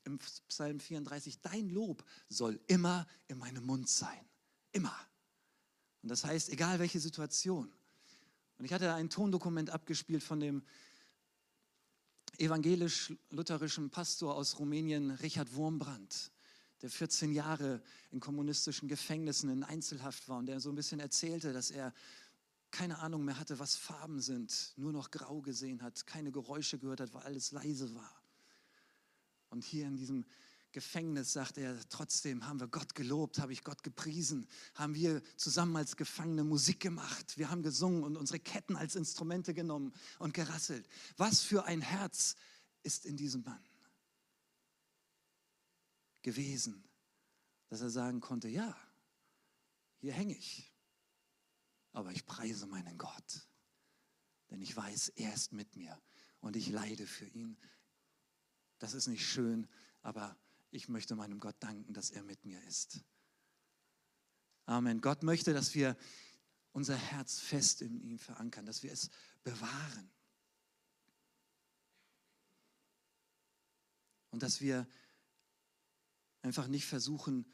im 0.04 0.18
Psalm 0.49 0.80
34, 0.80 1.40
dein 1.40 1.68
Lob 1.68 2.04
soll 2.28 2.61
immer 2.66 3.06
in 3.28 3.38
meinem 3.38 3.64
Mund 3.64 3.88
sein. 3.88 4.25
Immer. 4.73 4.94
Und 6.02 6.09
das 6.09 6.25
heißt, 6.25 6.49
egal 6.50 6.78
welche 6.78 7.00
Situation. 7.00 7.73
Und 8.59 8.64
ich 8.64 8.73
hatte 8.73 8.92
ein 8.94 9.11
Tondokument 9.11 9.71
abgespielt 9.71 10.23
von 10.23 10.40
dem 10.40 10.62
evangelisch-lutherischen 12.38 13.90
Pastor 13.90 14.35
aus 14.35 14.59
Rumänien, 14.59 15.11
Richard 15.11 15.54
Wurmbrand 15.54 16.32
der 16.82 16.90
14 16.90 17.32
Jahre 17.32 17.80
in 18.11 18.21
kommunistischen 18.21 18.88
Gefängnissen 18.88 19.49
in 19.50 19.62
Einzelhaft 19.62 20.28
war 20.28 20.38
und 20.38 20.47
der 20.47 20.61
so 20.61 20.68
ein 20.68 20.75
bisschen 20.75 21.00
erzählte, 21.00 21.52
dass 21.52 21.71
er 21.71 21.94
keine 22.73 22.99
Ahnung 22.99 23.25
mehr 23.25 23.38
hatte, 23.38 23.59
was 23.59 23.76
Farben 23.76 24.21
sind, 24.21 24.73
nur 24.76 24.92
noch 24.92 25.11
grau 25.11 25.40
gesehen 25.42 25.82
hat, 25.82 26.06
keine 26.06 26.32
Geräusche 26.32 26.78
gehört 26.78 27.00
hat, 27.00 27.14
weil 27.14 27.23
alles 27.23 27.52
leise 27.52 27.94
war. 27.94 28.22
Und 29.52 29.64
hier 29.64 29.87
in 29.87 29.99
diesem 29.99 30.25
Gefängnis 30.73 31.35
sagt 31.35 31.59
er, 31.59 31.78
trotzdem 31.90 32.47
haben 32.47 32.59
wir 32.59 32.68
Gott 32.68 32.94
gelobt, 32.94 33.38
habe 33.38 33.52
ich 33.52 33.62
Gott 33.62 33.82
gepriesen, 33.82 34.49
haben 34.75 34.94
wir 34.94 35.23
zusammen 35.37 35.76
als 35.76 35.97
Gefangene 35.97 36.42
Musik 36.42 36.80
gemacht, 36.80 37.37
wir 37.37 37.50
haben 37.50 37.62
gesungen 37.62 38.02
und 38.02 38.16
unsere 38.16 38.40
Ketten 38.40 38.76
als 38.76 38.97
Instrumente 38.97 39.52
genommen 39.52 39.92
und 40.18 40.32
gerasselt. 40.32 40.88
Was 41.18 41.42
für 41.42 41.66
ein 41.66 41.82
Herz 41.82 42.35
ist 42.82 43.04
in 43.04 43.18
diesem 43.18 43.42
Mann 43.42 43.62
gewesen, 46.23 46.82
dass 47.68 47.82
er 47.82 47.90
sagen 47.90 48.21
konnte, 48.21 48.49
ja, 48.49 48.75
hier 49.99 50.14
hänge 50.14 50.35
ich, 50.35 50.73
aber 51.92 52.11
ich 52.12 52.25
preise 52.25 52.66
meinen 52.66 52.97
Gott, 52.97 53.47
denn 54.49 54.62
ich 54.62 54.75
weiß, 54.75 55.11
er 55.11 55.35
ist 55.35 55.52
mit 55.52 55.76
mir 55.76 56.00
und 56.40 56.56
ich 56.56 56.71
leide 56.71 57.06
für 57.06 57.26
ihn. 57.26 57.59
Das 58.83 58.95
ist 58.95 59.07
nicht 59.07 59.25
schön, 59.25 59.69
aber 60.01 60.37
ich 60.73 60.89
möchte 60.89 61.15
meinem 61.15 61.39
Gott 61.39 61.55
danken, 61.61 61.95
dass 61.95 62.11
er 62.11 62.25
mit 62.25 62.45
mir 62.45 62.61
ist. 62.65 63.05
Amen. 64.67 65.01
Gott 65.01 65.23
möchte, 65.23 65.55
dass 65.55 65.77
wir 65.77 65.97
unser 66.73 66.97
Herz 66.97 67.39
fest 67.39 67.81
in 67.81 68.01
ihm 68.01 68.19
verankern, 68.19 68.67
dass 68.67 68.83
wir 68.83 68.91
es 68.91 69.09
bewahren. 69.45 70.11
Und 74.31 74.43
dass 74.43 74.61
wir 74.61 74.89
einfach 76.41 76.67
nicht 76.67 76.87
versuchen, 76.87 77.47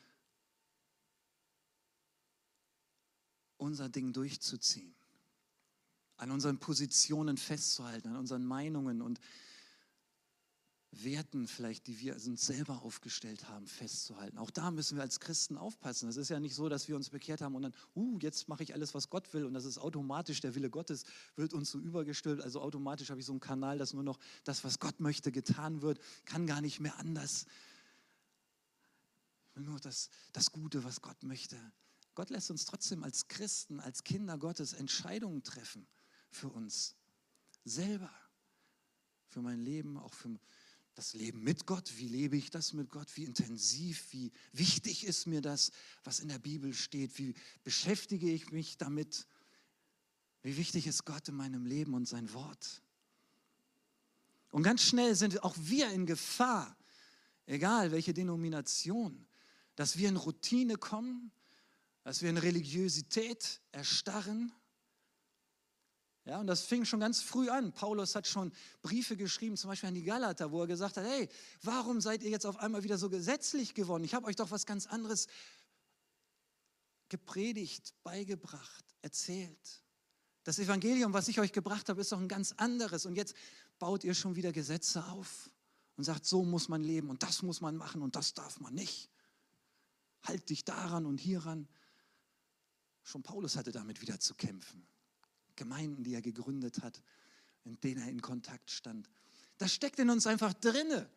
unser 3.58 3.90
Ding 3.90 4.14
durchzuziehen, 4.14 4.94
an 6.16 6.30
unseren 6.30 6.58
Positionen 6.58 7.36
festzuhalten, 7.36 8.08
an 8.08 8.16
unseren 8.16 8.46
Meinungen 8.46 9.02
und 9.02 9.20
Werten 10.90 11.46
vielleicht, 11.46 11.86
die 11.86 12.00
wir 12.00 12.14
uns 12.14 12.46
selber 12.46 12.82
aufgestellt 12.82 13.48
haben, 13.48 13.66
festzuhalten. 13.66 14.38
Auch 14.38 14.50
da 14.50 14.70
müssen 14.70 14.96
wir 14.96 15.02
als 15.02 15.20
Christen 15.20 15.58
aufpassen. 15.58 16.08
Es 16.08 16.16
ist 16.16 16.30
ja 16.30 16.40
nicht 16.40 16.54
so, 16.54 16.68
dass 16.68 16.88
wir 16.88 16.96
uns 16.96 17.10
bekehrt 17.10 17.42
haben 17.42 17.54
und 17.54 17.62
dann, 17.62 17.74
uh, 17.94 18.18
jetzt 18.20 18.48
mache 18.48 18.62
ich 18.62 18.72
alles, 18.72 18.94
was 18.94 19.10
Gott 19.10 19.32
will 19.34 19.44
und 19.44 19.52
das 19.52 19.66
ist 19.66 19.78
automatisch, 19.78 20.40
der 20.40 20.54
Wille 20.54 20.70
Gottes 20.70 21.04
wird 21.36 21.52
uns 21.52 21.70
so 21.70 21.78
übergestülpt. 21.78 22.42
Also 22.42 22.62
automatisch 22.62 23.10
habe 23.10 23.20
ich 23.20 23.26
so 23.26 23.32
einen 23.32 23.40
Kanal, 23.40 23.76
dass 23.76 23.92
nur 23.92 24.02
noch 24.02 24.18
das, 24.44 24.64
was 24.64 24.78
Gott 24.78 24.98
möchte, 24.98 25.30
getan 25.30 25.82
wird, 25.82 26.00
kann 26.24 26.46
gar 26.46 26.62
nicht 26.62 26.80
mehr 26.80 26.98
anders. 26.98 27.44
Nur 29.54 29.78
das, 29.80 30.08
das 30.32 30.52
Gute, 30.52 30.84
was 30.84 31.02
Gott 31.02 31.22
möchte. 31.22 31.56
Gott 32.14 32.30
lässt 32.30 32.50
uns 32.50 32.64
trotzdem 32.64 33.04
als 33.04 33.28
Christen, 33.28 33.78
als 33.78 34.04
Kinder 34.04 34.38
Gottes 34.38 34.72
Entscheidungen 34.72 35.42
treffen 35.42 35.86
für 36.30 36.48
uns 36.48 36.96
selber, 37.64 38.10
für 39.26 39.42
mein 39.42 39.60
Leben, 39.60 39.98
auch 39.98 40.14
für 40.14 40.30
das 40.98 41.14
Leben 41.14 41.44
mit 41.44 41.64
Gott. 41.64 41.92
Wie 41.96 42.08
lebe 42.08 42.36
ich 42.36 42.50
das 42.50 42.72
mit 42.72 42.90
Gott? 42.90 43.06
Wie 43.16 43.22
intensiv, 43.22 44.08
wie 44.10 44.32
wichtig 44.52 45.06
ist 45.06 45.28
mir 45.28 45.40
das, 45.40 45.70
was 46.02 46.18
in 46.18 46.26
der 46.26 46.40
Bibel 46.40 46.74
steht? 46.74 47.16
Wie 47.18 47.34
beschäftige 47.62 48.28
ich 48.28 48.50
mich 48.50 48.78
damit? 48.78 49.28
Wie 50.42 50.56
wichtig 50.56 50.88
ist 50.88 51.04
Gott 51.04 51.28
in 51.28 51.36
meinem 51.36 51.66
Leben 51.66 51.94
und 51.94 52.08
sein 52.08 52.32
Wort? 52.34 52.82
Und 54.50 54.64
ganz 54.64 54.82
schnell 54.82 55.14
sind 55.14 55.44
auch 55.44 55.54
wir 55.56 55.88
in 55.92 56.04
Gefahr, 56.04 56.76
egal 57.46 57.92
welche 57.92 58.12
Denomination, 58.12 59.24
dass 59.76 59.98
wir 59.98 60.08
in 60.08 60.16
Routine 60.16 60.74
kommen, 60.78 61.30
dass 62.02 62.22
wir 62.22 62.30
in 62.30 62.38
Religiosität 62.38 63.60
erstarren 63.70 64.52
ja, 66.28 66.40
und 66.40 66.46
das 66.46 66.60
fing 66.60 66.84
schon 66.84 67.00
ganz 67.00 67.22
früh 67.22 67.48
an. 67.48 67.72
Paulus 67.72 68.14
hat 68.14 68.26
schon 68.26 68.52
Briefe 68.82 69.16
geschrieben, 69.16 69.56
zum 69.56 69.70
Beispiel 69.70 69.88
an 69.88 69.94
die 69.94 70.02
Galater, 70.02 70.52
wo 70.52 70.60
er 70.60 70.66
gesagt 70.66 70.98
hat, 70.98 71.04
hey, 71.04 71.26
warum 71.62 72.02
seid 72.02 72.22
ihr 72.22 72.28
jetzt 72.28 72.44
auf 72.44 72.58
einmal 72.58 72.84
wieder 72.84 72.98
so 72.98 73.08
gesetzlich 73.08 73.72
geworden? 73.72 74.04
Ich 74.04 74.12
habe 74.12 74.26
euch 74.26 74.36
doch 74.36 74.50
was 74.50 74.66
ganz 74.66 74.86
anderes 74.86 75.26
gepredigt, 77.08 77.94
beigebracht, 78.02 78.84
erzählt. 79.00 79.82
Das 80.44 80.58
Evangelium, 80.58 81.14
was 81.14 81.28
ich 81.28 81.40
euch 81.40 81.52
gebracht 81.52 81.88
habe, 81.88 82.02
ist 82.02 82.12
doch 82.12 82.20
ein 82.20 82.28
ganz 82.28 82.52
anderes. 82.58 83.06
Und 83.06 83.14
jetzt 83.14 83.34
baut 83.78 84.04
ihr 84.04 84.12
schon 84.12 84.36
wieder 84.36 84.52
Gesetze 84.52 85.06
auf 85.06 85.50
und 85.96 86.04
sagt, 86.04 86.26
so 86.26 86.44
muss 86.44 86.68
man 86.68 86.84
leben 86.84 87.08
und 87.08 87.22
das 87.22 87.40
muss 87.40 87.62
man 87.62 87.74
machen 87.74 88.02
und 88.02 88.16
das 88.16 88.34
darf 88.34 88.60
man 88.60 88.74
nicht. 88.74 89.08
Halt 90.24 90.50
dich 90.50 90.62
daran 90.66 91.06
und 91.06 91.16
hieran. 91.16 91.68
Schon 93.02 93.22
Paulus 93.22 93.56
hatte 93.56 93.72
damit 93.72 94.02
wieder 94.02 94.20
zu 94.20 94.34
kämpfen. 94.34 94.86
Gemeinden, 95.58 96.04
die 96.04 96.14
er 96.14 96.22
gegründet 96.22 96.82
hat, 96.82 97.02
in 97.64 97.78
denen 97.80 98.00
er 98.00 98.08
in 98.08 98.22
Kontakt 98.22 98.70
stand. 98.70 99.10
Das 99.58 99.74
steckt 99.74 99.98
in 99.98 100.08
uns 100.08 100.26
einfach 100.26 100.54
drinne. 100.54 101.10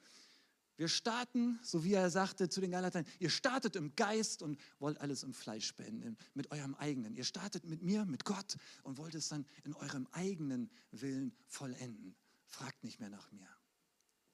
Wir 0.77 0.87
starten, 0.87 1.59
so 1.61 1.83
wie 1.83 1.93
er 1.93 2.09
sagte 2.09 2.49
zu 2.49 2.59
den 2.59 2.71
Galatern, 2.71 3.05
ihr 3.19 3.29
startet 3.29 3.75
im 3.75 3.95
Geist 3.95 4.41
und 4.41 4.59
wollt 4.79 4.99
alles 4.99 5.21
im 5.21 5.31
Fleisch 5.31 5.75
beenden, 5.75 6.17
mit 6.33 6.49
eurem 6.51 6.73
eigenen. 6.73 7.13
Ihr 7.13 7.23
startet 7.23 7.65
mit 7.65 7.83
mir, 7.83 8.03
mit 8.05 8.25
Gott 8.25 8.57
und 8.81 8.97
wollt 8.97 9.13
es 9.13 9.29
dann 9.29 9.45
in 9.63 9.75
eurem 9.75 10.07
eigenen 10.11 10.71
Willen 10.89 11.35
vollenden. 11.45 12.15
Fragt 12.47 12.83
nicht 12.83 12.99
mehr 12.99 13.11
nach 13.11 13.31
mir. 13.31 13.47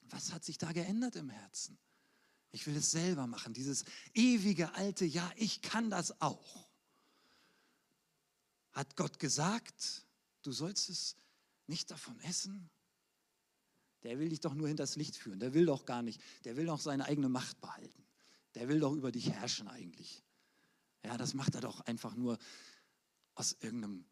Was 0.04 0.32
hat 0.32 0.42
sich 0.42 0.56
da 0.56 0.72
geändert 0.72 1.16
im 1.16 1.28
Herzen? 1.28 1.78
Ich 2.50 2.66
will 2.66 2.76
es 2.76 2.90
selber 2.90 3.26
machen, 3.26 3.52
dieses 3.52 3.84
ewige 4.14 4.72
alte 4.74 5.04
Ja, 5.04 5.30
ich 5.36 5.60
kann 5.60 5.90
das 5.90 6.22
auch. 6.22 6.67
Hat 8.78 8.94
Gott 8.94 9.18
gesagt, 9.18 10.06
du 10.42 10.52
sollst 10.52 10.88
es 10.88 11.16
nicht 11.66 11.90
davon 11.90 12.16
essen? 12.20 12.70
Der 14.04 14.20
will 14.20 14.28
dich 14.28 14.38
doch 14.38 14.54
nur 14.54 14.68
hinters 14.68 14.94
Licht 14.94 15.16
führen. 15.16 15.40
Der 15.40 15.52
will 15.52 15.66
doch 15.66 15.84
gar 15.84 16.00
nicht. 16.00 16.20
Der 16.44 16.56
will 16.56 16.66
doch 16.66 16.80
seine 16.80 17.04
eigene 17.06 17.28
Macht 17.28 17.60
behalten. 17.60 18.06
Der 18.54 18.68
will 18.68 18.78
doch 18.78 18.92
über 18.92 19.10
dich 19.10 19.30
herrschen 19.30 19.66
eigentlich. 19.66 20.22
Ja, 21.04 21.16
das 21.16 21.34
macht 21.34 21.56
er 21.56 21.60
doch 21.60 21.80
einfach 21.86 22.14
nur 22.14 22.38
aus 23.34 23.56
irgendeinem 23.58 24.04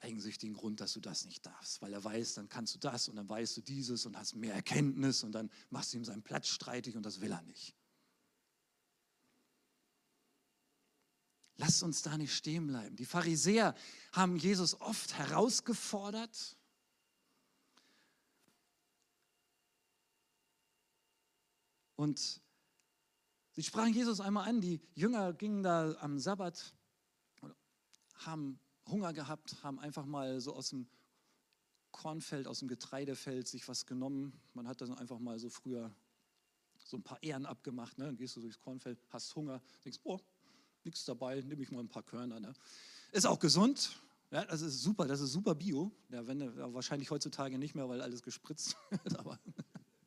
eigensüchtigen 0.00 0.56
Grund, 0.56 0.80
dass 0.80 0.94
du 0.94 1.00
das 1.00 1.24
nicht 1.24 1.46
darfst. 1.46 1.80
Weil 1.80 1.92
er 1.92 2.02
weiß, 2.02 2.34
dann 2.34 2.48
kannst 2.48 2.74
du 2.74 2.80
das 2.80 3.06
und 3.06 3.14
dann 3.14 3.28
weißt 3.28 3.56
du 3.58 3.60
dieses 3.60 4.04
und 4.04 4.18
hast 4.18 4.34
mehr 4.34 4.54
Erkenntnis 4.54 5.22
und 5.22 5.30
dann 5.30 5.48
machst 5.70 5.92
du 5.92 5.98
ihm 5.98 6.04
seinen 6.04 6.24
Platz 6.24 6.48
streitig 6.48 6.96
und 6.96 7.06
das 7.06 7.20
will 7.20 7.30
er 7.30 7.42
nicht. 7.42 7.76
Lasst 11.62 11.84
uns 11.84 12.02
da 12.02 12.18
nicht 12.18 12.34
stehen 12.34 12.66
bleiben. 12.66 12.96
Die 12.96 13.04
Pharisäer 13.04 13.76
haben 14.10 14.34
Jesus 14.34 14.80
oft 14.80 15.14
herausgefordert. 15.14 16.56
Und 21.94 22.42
sie 23.52 23.62
sprachen 23.62 23.94
Jesus 23.94 24.20
einmal 24.20 24.48
an. 24.48 24.60
Die 24.60 24.80
Jünger 24.94 25.32
gingen 25.34 25.62
da 25.62 25.94
am 26.00 26.18
Sabbat, 26.18 26.74
haben 28.16 28.58
Hunger 28.88 29.12
gehabt, 29.12 29.62
haben 29.62 29.78
einfach 29.78 30.04
mal 30.04 30.40
so 30.40 30.56
aus 30.56 30.70
dem 30.70 30.88
Kornfeld, 31.92 32.48
aus 32.48 32.58
dem 32.58 32.66
Getreidefeld 32.66 33.46
sich 33.46 33.68
was 33.68 33.86
genommen. 33.86 34.32
Man 34.54 34.66
hat 34.66 34.80
dann 34.80 34.98
einfach 34.98 35.20
mal 35.20 35.38
so 35.38 35.48
früher 35.48 35.94
so 36.84 36.96
ein 36.96 37.04
paar 37.04 37.22
Ehren 37.22 37.46
abgemacht. 37.46 37.98
Ne? 37.98 38.06
Dann 38.06 38.16
gehst 38.16 38.34
du 38.34 38.40
durchs 38.40 38.58
Kornfeld, 38.58 38.98
hast 39.10 39.36
Hunger, 39.36 39.62
denkst, 39.84 40.00
oh, 40.02 40.18
nichts 40.84 41.04
dabei, 41.04 41.40
nehme 41.40 41.62
ich 41.62 41.70
mal 41.70 41.80
ein 41.80 41.88
paar 41.88 42.02
Körner. 42.02 42.40
Ne? 42.40 42.52
Ist 43.12 43.26
auch 43.26 43.38
gesund, 43.38 44.00
ja, 44.30 44.44
das 44.44 44.62
ist 44.62 44.82
super, 44.82 45.06
das 45.06 45.20
ist 45.20 45.32
super 45.32 45.54
Bio. 45.54 45.92
Ja, 46.10 46.26
wenn, 46.26 46.40
ja, 46.40 46.72
wahrscheinlich 46.72 47.10
heutzutage 47.10 47.58
nicht 47.58 47.74
mehr, 47.74 47.88
weil 47.88 48.00
alles 48.00 48.22
gespritzt 48.22 48.76
wird, 48.90 49.18
aber 49.18 49.38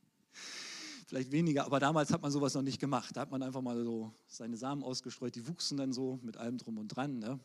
vielleicht 1.07 1.31
weniger. 1.31 1.65
Aber 1.65 1.79
damals 1.79 2.11
hat 2.11 2.21
man 2.21 2.31
sowas 2.31 2.55
noch 2.55 2.63
nicht 2.63 2.79
gemacht. 2.79 3.15
Da 3.15 3.21
hat 3.21 3.31
man 3.31 3.43
einfach 3.43 3.61
mal 3.61 3.83
so 3.83 4.11
seine 4.27 4.57
Samen 4.57 4.83
ausgestreut, 4.83 5.35
die 5.35 5.47
wuchsen 5.47 5.77
dann 5.77 5.93
so 5.93 6.19
mit 6.23 6.37
allem 6.37 6.57
drum 6.57 6.79
und 6.79 6.87
dran. 6.87 7.19
Ne? 7.19 7.39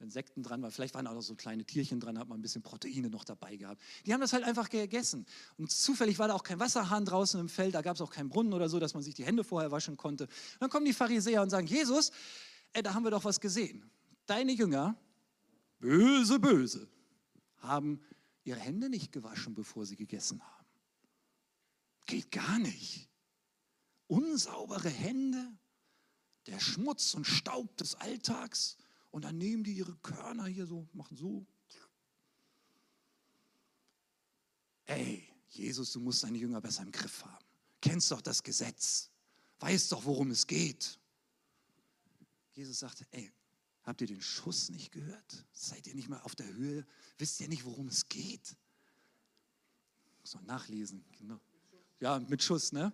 Insekten 0.00 0.42
dran 0.42 0.62
war, 0.62 0.70
vielleicht 0.70 0.94
waren 0.94 1.06
auch 1.06 1.14
noch 1.14 1.22
so 1.22 1.34
kleine 1.34 1.64
Tierchen 1.64 1.98
dran, 2.00 2.18
hat 2.18 2.28
man 2.28 2.38
ein 2.38 2.42
bisschen 2.42 2.62
Proteine 2.62 3.10
noch 3.10 3.24
dabei 3.24 3.56
gehabt. 3.56 3.82
Die 4.06 4.12
haben 4.12 4.20
das 4.20 4.32
halt 4.32 4.44
einfach 4.44 4.68
gegessen. 4.68 5.26
Und 5.56 5.70
zufällig 5.70 6.18
war 6.18 6.28
da 6.28 6.34
auch 6.34 6.44
kein 6.44 6.60
Wasserhahn 6.60 7.04
draußen 7.04 7.40
im 7.40 7.48
Feld, 7.48 7.74
da 7.74 7.82
gab 7.82 7.96
es 7.96 8.00
auch 8.00 8.10
keinen 8.10 8.28
Brunnen 8.28 8.52
oder 8.52 8.68
so, 8.68 8.78
dass 8.78 8.94
man 8.94 9.02
sich 9.02 9.14
die 9.14 9.24
Hände 9.24 9.42
vorher 9.44 9.70
waschen 9.72 9.96
konnte. 9.96 10.24
Und 10.24 10.60
dann 10.60 10.70
kommen 10.70 10.86
die 10.86 10.92
Pharisäer 10.92 11.42
und 11.42 11.50
sagen, 11.50 11.66
Jesus, 11.66 12.12
ey, 12.78 12.82
da 12.82 12.94
haben 12.94 13.02
wir 13.02 13.10
doch 13.10 13.24
was 13.24 13.40
gesehen. 13.40 13.90
Deine 14.26 14.52
Jünger, 14.52 14.96
böse, 15.80 16.38
böse, 16.38 16.88
haben 17.56 18.00
ihre 18.44 18.60
Hände 18.60 18.88
nicht 18.88 19.10
gewaschen, 19.10 19.54
bevor 19.54 19.84
sie 19.84 19.96
gegessen 19.96 20.40
haben. 20.40 20.66
Geht 22.06 22.30
gar 22.30 22.58
nicht. 22.60 23.08
Unsaubere 24.06 24.88
Hände, 24.88 25.58
der 26.46 26.60
Schmutz 26.60 27.14
und 27.14 27.26
Staub 27.26 27.76
des 27.76 27.96
Alltags 27.96 28.76
und 29.10 29.24
dann 29.24 29.36
nehmen 29.36 29.64
die 29.64 29.72
ihre 29.72 29.96
Körner 29.96 30.46
hier 30.46 30.66
so, 30.66 30.88
machen 30.92 31.16
so. 31.16 31.46
Ey, 34.86 35.28
Jesus, 35.48 35.92
du 35.92 36.00
musst 36.00 36.22
deine 36.22 36.38
Jünger 36.38 36.60
besser 36.60 36.82
im 36.82 36.92
Griff 36.92 37.24
haben. 37.24 37.44
Kennst 37.82 38.10
doch 38.12 38.22
das 38.22 38.42
Gesetz. 38.42 39.10
Weißt 39.58 39.90
doch, 39.92 40.04
worum 40.04 40.30
es 40.30 40.46
geht. 40.46 40.98
Jesus 42.58 42.80
sagte, 42.80 43.06
ey, 43.12 43.32
habt 43.84 44.00
ihr 44.00 44.08
den 44.08 44.20
Schuss 44.20 44.68
nicht 44.68 44.90
gehört? 44.90 45.46
Seid 45.52 45.86
ihr 45.86 45.94
nicht 45.94 46.08
mal 46.08 46.18
auf 46.22 46.34
der 46.34 46.52
Höhe? 46.54 46.84
Wisst 47.16 47.40
ihr 47.40 47.46
nicht, 47.46 47.64
worum 47.64 47.86
es 47.86 48.08
geht? 48.08 48.56
Muss 50.22 50.34
man 50.34 50.44
nachlesen, 50.44 51.04
genau. 51.16 51.38
Ja, 52.00 52.18
mit 52.18 52.42
Schuss, 52.42 52.72
ne? 52.72 52.92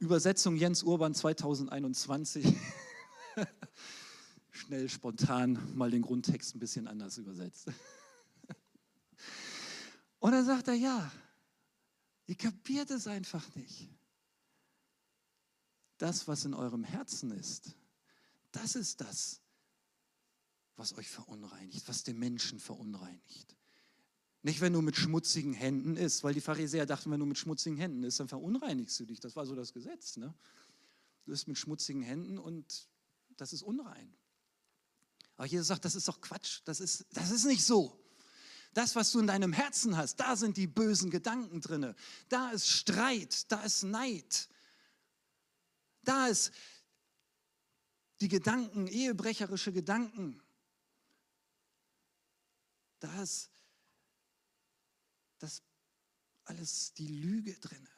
Übersetzung 0.00 0.56
Jens 0.56 0.82
Urban 0.82 1.14
2021. 1.14 2.44
Schnell, 4.50 4.88
spontan 4.88 5.76
mal 5.76 5.92
den 5.92 6.02
Grundtext 6.02 6.56
ein 6.56 6.58
bisschen 6.58 6.88
anders 6.88 7.18
übersetzt. 7.18 7.68
Und 10.18 10.32
dann 10.32 10.44
sagt 10.44 10.66
er, 10.66 10.74
ja, 10.74 11.12
ihr 12.26 12.34
kapiert 12.34 12.90
es 12.90 13.06
einfach 13.06 13.54
nicht. 13.54 13.88
Das, 15.98 16.26
was 16.26 16.44
in 16.44 16.54
eurem 16.54 16.82
Herzen 16.82 17.30
ist, 17.30 17.76
das 18.52 18.74
ist 18.74 19.00
das, 19.00 19.40
was 20.76 20.96
euch 20.96 21.08
verunreinigt, 21.08 21.86
was 21.88 22.02
den 22.02 22.18
Menschen 22.18 22.58
verunreinigt. 22.58 23.56
Nicht, 24.42 24.60
wenn 24.62 24.72
du 24.72 24.80
mit 24.80 24.96
schmutzigen 24.96 25.52
Händen 25.52 25.96
isst, 25.96 26.24
weil 26.24 26.32
die 26.32 26.40
Pharisäer 26.40 26.86
dachten, 26.86 27.10
wenn 27.10 27.20
du 27.20 27.26
mit 27.26 27.36
schmutzigen 27.36 27.76
Händen 27.76 28.02
isst, 28.04 28.20
dann 28.20 28.28
verunreinigst 28.28 28.98
du 28.98 29.04
dich. 29.04 29.20
Das 29.20 29.36
war 29.36 29.44
so 29.44 29.54
das 29.54 29.72
Gesetz. 29.74 30.16
Ne? 30.16 30.34
Du 31.26 31.32
isst 31.32 31.46
mit 31.46 31.58
schmutzigen 31.58 32.02
Händen 32.02 32.38
und 32.38 32.88
das 33.36 33.52
ist 33.52 33.62
unrein. 33.62 34.14
Aber 35.36 35.46
Jesus 35.46 35.68
sagt, 35.68 35.84
das 35.84 35.94
ist 35.94 36.08
doch 36.08 36.20
Quatsch, 36.20 36.60
das 36.64 36.80
ist, 36.80 37.06
das 37.12 37.30
ist 37.30 37.44
nicht 37.44 37.64
so. 37.64 37.98
Das, 38.72 38.94
was 38.94 39.10
du 39.10 39.18
in 39.20 39.26
deinem 39.26 39.52
Herzen 39.52 39.96
hast, 39.96 40.16
da 40.16 40.36
sind 40.36 40.56
die 40.56 40.66
bösen 40.66 41.10
Gedanken 41.10 41.60
drin. 41.60 41.94
Da 42.28 42.50
ist 42.50 42.68
Streit, 42.68 43.50
da 43.50 43.62
ist 43.62 43.82
Neid. 43.82 44.48
Da 46.02 46.28
ist 46.28 46.52
die 48.20 48.28
Gedanken, 48.28 48.86
ehebrecherische 48.86 49.72
Gedanken. 49.72 50.42
Da 53.00 53.22
ist 53.22 53.50
das 55.38 55.62
alles 56.44 56.92
die 56.94 57.08
Lüge 57.08 57.54
drin. 57.58 57.88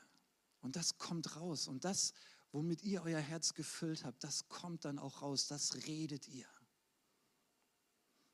Und 0.60 0.76
das 0.76 0.96
kommt 0.96 1.36
raus. 1.36 1.66
Und 1.66 1.84
das, 1.84 2.12
womit 2.52 2.82
ihr 2.82 3.02
euer 3.02 3.20
Herz 3.20 3.54
gefüllt 3.54 4.04
habt, 4.04 4.22
das 4.22 4.48
kommt 4.48 4.84
dann 4.84 4.98
auch 4.98 5.22
raus. 5.22 5.48
Das 5.48 5.86
redet 5.86 6.28
ihr. 6.28 6.46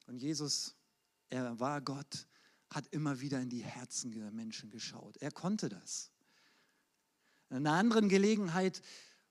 Und 0.07 0.19
Jesus, 0.19 0.75
er 1.31 1.59
war 1.59 1.81
Gott, 1.81 2.27
hat 2.71 2.87
immer 2.89 3.21
wieder 3.21 3.41
in 3.41 3.49
die 3.49 3.65
Herzen 3.65 4.11
der 4.11 4.31
Menschen 4.31 4.71
geschaut. 4.71 5.17
Er 5.19 5.31
konnte 5.31 5.71
das. 5.71 6.11
In 7.49 7.57
einer 7.57 7.73
anderen 7.73 8.11
Gelegenheit 8.11 8.83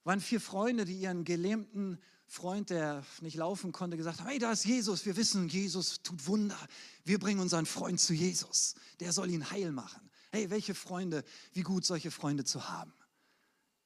waren 0.04 0.22
vier 0.22 0.42
Freunde, 0.42 0.86
die 0.86 1.00
ihren 1.00 1.24
gelähmten 1.24 2.00
Freund, 2.28 2.70
der 2.70 3.06
nicht 3.22 3.38
laufen 3.38 3.72
konnte, 3.72 3.96
gesagt 3.96 4.24
hey, 4.26 4.38
da 4.38 4.52
ist 4.52 4.66
Jesus, 4.66 5.06
wir 5.06 5.16
wissen, 5.16 5.48
Jesus 5.48 6.02
tut 6.04 6.28
Wunder. 6.28 6.58
Wir 7.06 7.20
bringen 7.20 7.40
unseren 7.40 7.66
Freund 7.66 8.00
zu 8.00 8.14
Jesus, 8.14 8.76
der 9.00 9.14
soll 9.14 9.30
ihn 9.30 9.50
heil 9.50 9.72
machen. 9.72 10.10
Hey, 10.32 10.50
welche 10.50 10.76
Freunde, 10.76 11.24
wie 11.54 11.62
gut 11.62 11.86
solche 11.86 12.12
Freunde 12.12 12.44
zu 12.44 12.68
haben. 12.70 12.94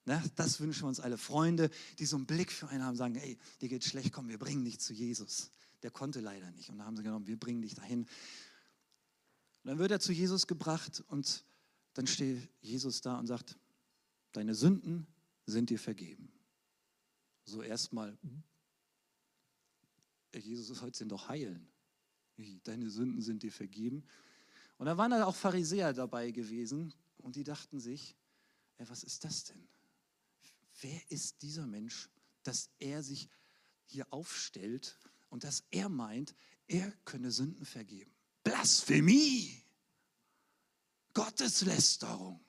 Ne, 0.04 0.20
das 0.34 0.58
wünschen 0.58 0.82
wir 0.82 0.88
uns 0.88 0.98
alle. 0.98 1.16
Freunde, 1.16 1.70
die 2.00 2.06
so 2.06 2.16
einen 2.16 2.26
Blick 2.26 2.50
für 2.50 2.68
einen 2.68 2.84
haben, 2.84 2.96
sagen, 2.96 3.14
hey, 3.14 3.38
dir 3.60 3.68
geht 3.68 3.84
schlecht, 3.84 4.12
komm, 4.12 4.28
wir 4.28 4.38
bringen 4.38 4.64
dich 4.64 4.80
zu 4.80 4.92
Jesus. 4.92 5.52
Der 5.84 5.92
konnte 5.92 6.20
leider 6.20 6.50
nicht. 6.50 6.70
Und 6.70 6.78
da 6.78 6.84
haben 6.84 6.96
sie 6.96 7.04
genommen, 7.04 7.28
wir 7.28 7.38
bringen 7.38 7.62
dich 7.62 7.76
dahin. 7.76 8.00
Und 8.00 8.08
dann 9.68 9.78
wird 9.78 9.92
er 9.92 10.00
zu 10.00 10.12
Jesus 10.12 10.48
gebracht 10.48 11.04
und 11.06 11.44
dann 11.94 12.08
steht 12.08 12.48
Jesus 12.60 13.00
da 13.00 13.16
und 13.18 13.28
sagt, 13.28 13.56
deine 14.32 14.56
Sünden 14.56 15.06
sind 15.46 15.70
dir 15.70 15.78
vergeben. 15.78 16.31
So 17.44 17.62
erstmal, 17.62 18.16
Jesus 20.34 20.80
heute 20.80 21.06
doch 21.06 21.28
heilen. 21.28 21.68
Deine 22.64 22.88
Sünden 22.90 23.20
sind 23.20 23.42
dir 23.42 23.52
vergeben. 23.52 24.04
Und 24.78 24.86
da 24.86 24.96
waren 24.96 25.10
da 25.10 25.26
auch 25.26 25.36
Pharisäer 25.36 25.92
dabei 25.92 26.30
gewesen 26.30 26.94
und 27.18 27.36
die 27.36 27.44
dachten 27.44 27.78
sich, 27.78 28.16
ey, 28.78 28.88
was 28.88 29.04
ist 29.04 29.24
das 29.24 29.44
denn? 29.44 29.68
Wer 30.80 31.10
ist 31.10 31.42
dieser 31.42 31.66
Mensch, 31.66 32.08
dass 32.42 32.70
er 32.78 33.02
sich 33.02 33.28
hier 33.86 34.10
aufstellt 34.12 34.98
und 35.28 35.44
dass 35.44 35.64
er 35.70 35.88
meint, 35.88 36.34
er 36.66 36.90
könne 37.04 37.30
Sünden 37.30 37.64
vergeben? 37.64 38.12
Blasphemie! 38.42 39.62
Gotteslästerung! 41.14 42.40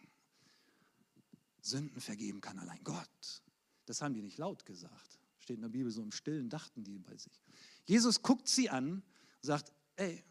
Sünden 1.62 2.02
vergeben 2.02 2.42
kann 2.42 2.58
allein 2.58 2.84
Gott. 2.84 3.44
Das 3.86 4.02
haben 4.02 4.14
die 4.14 4.22
nicht 4.22 4.38
laut 4.38 4.66
gesagt. 4.66 5.20
Steht 5.40 5.58
in 5.58 5.62
der 5.62 5.70
Bibel 5.70 5.92
so 5.92 6.02
im 6.02 6.12
Stillen, 6.12 6.50
dachten 6.50 6.84
die 6.84 7.00
bei 7.00 7.18
sich. 7.18 7.44
Jesus 7.86 8.22
guckt 8.22 8.48
sie 8.48 8.70
an 8.70 8.94
und 8.94 9.04
sagt, 9.42 9.72
ey, 9.98 10.24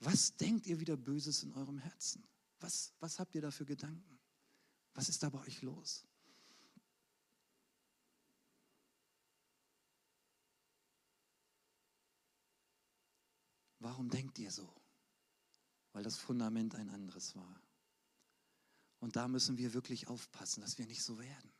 was 0.00 0.36
denkt 0.36 0.66
ihr 0.66 0.78
wieder 0.80 0.96
Böses 0.96 1.42
in 1.42 1.52
eurem 1.52 1.78
Herzen? 1.78 2.22
Was, 2.60 2.92
was 3.00 3.18
habt 3.18 3.34
ihr 3.34 3.40
da 3.40 3.50
für 3.50 3.64
Gedanken? 3.64 4.18
Was 4.94 5.08
ist 5.08 5.22
da 5.22 5.30
bei 5.30 5.40
euch 5.40 5.62
los? 5.62 6.04
Warum 13.78 14.10
denkt 14.10 14.38
ihr 14.38 14.50
so? 14.50 14.72
Weil 15.92 16.04
das 16.04 16.16
Fundament 16.16 16.74
ein 16.74 16.90
anderes 16.90 17.34
war. 17.34 17.60
Und 19.00 19.16
da 19.16 19.26
müssen 19.26 19.58
wir 19.58 19.74
wirklich 19.74 20.06
aufpassen, 20.06 20.60
dass 20.60 20.78
wir 20.78 20.86
nicht 20.86 21.02
so 21.02 21.18
werden 21.18 21.50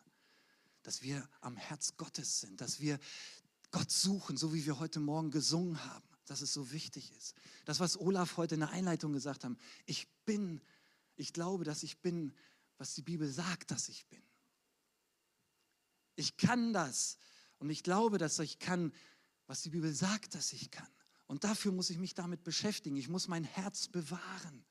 dass 0.83 1.03
wir 1.03 1.29
am 1.41 1.57
Herz 1.57 1.97
Gottes 1.97 2.41
sind, 2.41 2.61
dass 2.61 2.81
wir 2.81 2.99
Gott 3.71 3.91
suchen, 3.91 4.37
so 4.37 4.53
wie 4.53 4.67
wir 4.67 4.79
heute 4.79 5.01
Morgen 5.01 5.31
gesungen 5.31 5.83
haben, 5.85 6.09
dass 6.27 6.43
es 6.43 6.53
so 6.53 6.73
wichtig 6.73 7.13
ist. 7.17 7.35
Das, 7.65 7.81
was 7.81 7.99
Olaf 7.99 8.37
heute 8.37 8.55
in 8.55 8.61
der 8.61 8.71
Einleitung 8.71 9.13
gesagt 9.13 9.45
hat, 9.45 9.53
ich 9.87 10.09
bin, 10.25 10.61
ich 11.17 11.33
glaube, 11.33 11.65
dass 11.65 11.83
ich 11.83 11.99
bin, 11.99 12.33
was 12.79 12.95
die 12.95 13.03
Bibel 13.03 13.29
sagt, 13.29 13.71
dass 13.71 13.89
ich 13.89 14.07
bin. 14.07 14.23
Ich 16.17 16.37
kann 16.37 16.73
das 16.73 17.17
und 17.59 17.71
ich 17.71 17.83
glaube, 17.83 18.19
dass 18.19 18.39
ich 18.39 18.59
kann, 18.59 18.93
was 19.47 19.63
die 19.63 19.71
Bibel 19.71 19.93
sagt, 19.95 20.35
dass 20.35 20.53
ich 20.53 20.71
kann. 20.71 20.89
Und 21.27 21.45
dafür 21.45 21.73
muss 21.73 21.89
ich 21.89 21.99
mich 21.99 22.15
damit 22.15 22.45
beschäftigen. 22.45 22.97
Ich 22.97 23.09
muss 23.09 23.29
mein 23.29 23.45
Herz 23.45 23.89
bewahren. 23.89 24.65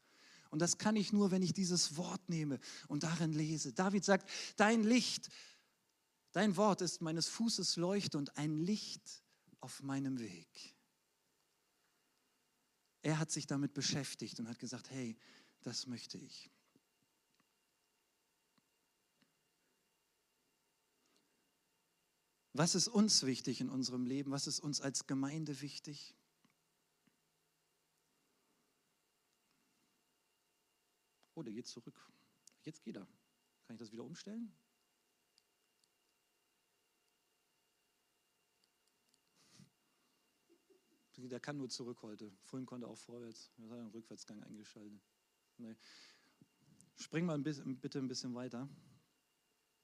Und 0.52 0.60
das 0.60 0.78
kann 0.78 0.96
ich 0.96 1.12
nur, 1.14 1.32
wenn 1.32 1.42
ich 1.42 1.54
dieses 1.54 1.98
Wort 1.98 2.30
nehme 2.30 2.60
und 2.88 3.04
darin 3.04 3.32
lese. 3.32 3.74
David 3.74 4.04
sagt, 4.04 4.30
dein 4.58 4.84
Licht 4.84 5.30
Dein 6.32 6.56
Wort 6.56 6.82
ist 6.82 7.02
meines 7.02 7.28
Fußes 7.28 7.76
Leuchte 7.76 8.18
und 8.18 8.38
ein 8.38 8.60
Licht 8.60 9.24
auf 9.60 9.84
meinem 9.84 10.20
Weg. 10.20 10.76
Er 13.02 13.20
hat 13.20 13.32
sich 13.32 13.48
damit 13.48 13.74
beschäftigt 13.74 14.40
und 14.40 14.48
hat 14.48 14.60
gesagt, 14.60 14.90
hey, 14.92 15.18
das 15.62 15.88
möchte 15.88 16.18
ich. 16.18 16.50
Was 22.54 22.76
ist 22.76 22.88
uns 22.88 23.24
wichtig 23.24 23.62
in 23.62 23.70
unserem 23.70 24.06
Leben? 24.06 24.32
Was 24.32 24.46
ist 24.46 24.60
uns 24.60 24.82
als 24.82 25.08
Gemeinde 25.08 25.62
wichtig? 25.62 26.16
Oh, 31.34 31.44
der 31.44 31.54
geht 31.54 31.68
zurück. 31.68 32.12
Jetzt 32.64 32.84
geht 32.84 32.98
er. 32.98 33.08
Kann 33.66 33.76
ich 33.76 33.80
das 33.80 33.92
wieder 33.92 34.04
umstellen? 34.04 34.54
Der 41.30 41.40
kann 41.40 41.58
nur 41.58 41.70
zurück 41.70 42.02
heute. 42.02 42.32
Vorhin 42.44 42.66
konnte 42.66 42.88
er 42.88 42.90
auch 42.90 42.98
vorwärts. 42.98 43.52
Er 43.58 43.70
hat 43.70 43.80
einen 43.80 43.90
Rückwärtsgang 43.90 44.42
eingeschaltet. 44.44 45.02
Nee. 45.58 45.76
Spring 46.96 47.26
mal 47.26 47.36
ein 47.36 47.44
bisschen, 47.44 47.78
bitte 47.78 48.00
ein 48.00 48.08
bisschen 48.08 48.34
weiter. 48.36 48.68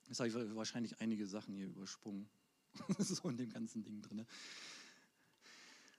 Jetzt 0.07 0.19
habe 0.19 0.29
ich 0.29 0.55
wahrscheinlich 0.55 0.99
einige 1.01 1.27
Sachen 1.27 1.53
hier 1.53 1.67
übersprungen. 1.67 2.29
so 2.99 3.29
in 3.29 3.37
dem 3.37 3.49
ganzen 3.49 3.83
Ding 3.83 4.01
drin. 4.01 4.25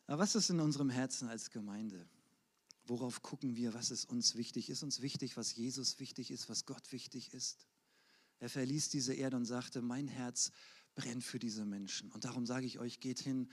Aber 0.06 0.20
was 0.20 0.34
ist 0.34 0.48
in 0.50 0.60
unserem 0.60 0.90
Herzen 0.90 1.28
als 1.28 1.50
Gemeinde? 1.50 2.08
Worauf 2.84 3.20
gucken 3.20 3.56
wir? 3.56 3.74
Was 3.74 3.90
ist 3.90 4.06
uns 4.06 4.34
wichtig? 4.36 4.70
Ist 4.70 4.82
uns 4.82 5.02
wichtig, 5.02 5.36
was 5.36 5.54
Jesus 5.54 6.00
wichtig 6.00 6.30
ist, 6.30 6.48
was 6.48 6.64
Gott 6.64 6.92
wichtig 6.92 7.34
ist? 7.34 7.66
Er 8.38 8.48
verließ 8.48 8.88
diese 8.88 9.12
Erde 9.12 9.36
und 9.36 9.44
sagte, 9.44 9.82
mein 9.82 10.08
Herz 10.08 10.52
brennt 10.94 11.24
für 11.24 11.38
diese 11.38 11.64
Menschen. 11.66 12.10
Und 12.12 12.24
darum 12.24 12.46
sage 12.46 12.64
ich 12.64 12.78
euch, 12.78 13.00
geht 13.00 13.20
hin 13.20 13.50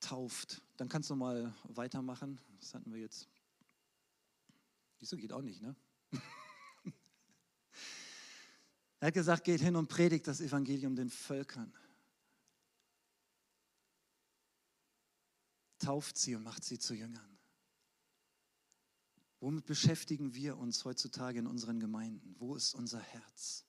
tauft. 0.00 0.62
Dann 0.76 0.88
kannst 0.88 1.10
du 1.10 1.14
mal 1.14 1.54
weitermachen. 1.64 2.40
Das 2.58 2.74
hatten 2.74 2.92
wir 2.92 3.00
jetzt. 3.00 3.28
Wieso 4.98 5.16
geht 5.16 5.32
auch 5.32 5.42
nicht, 5.42 5.62
ne? 5.62 5.74
er 9.00 9.06
hat 9.06 9.14
gesagt, 9.14 9.44
geht 9.44 9.60
hin 9.60 9.76
und 9.76 9.88
predigt 9.88 10.26
das 10.26 10.40
Evangelium 10.40 10.96
den 10.96 11.10
Völkern. 11.10 11.72
Tauft 15.78 16.18
sie 16.18 16.34
und 16.34 16.42
macht 16.42 16.64
sie 16.64 16.78
zu 16.78 16.94
Jüngern. 16.94 17.38
Womit 19.40 19.64
beschäftigen 19.64 20.34
wir 20.34 20.58
uns 20.58 20.84
heutzutage 20.84 21.38
in 21.38 21.46
unseren 21.46 21.80
Gemeinden? 21.80 22.36
Wo 22.38 22.54
ist 22.56 22.74
unser 22.74 23.00
Herz? 23.00 23.64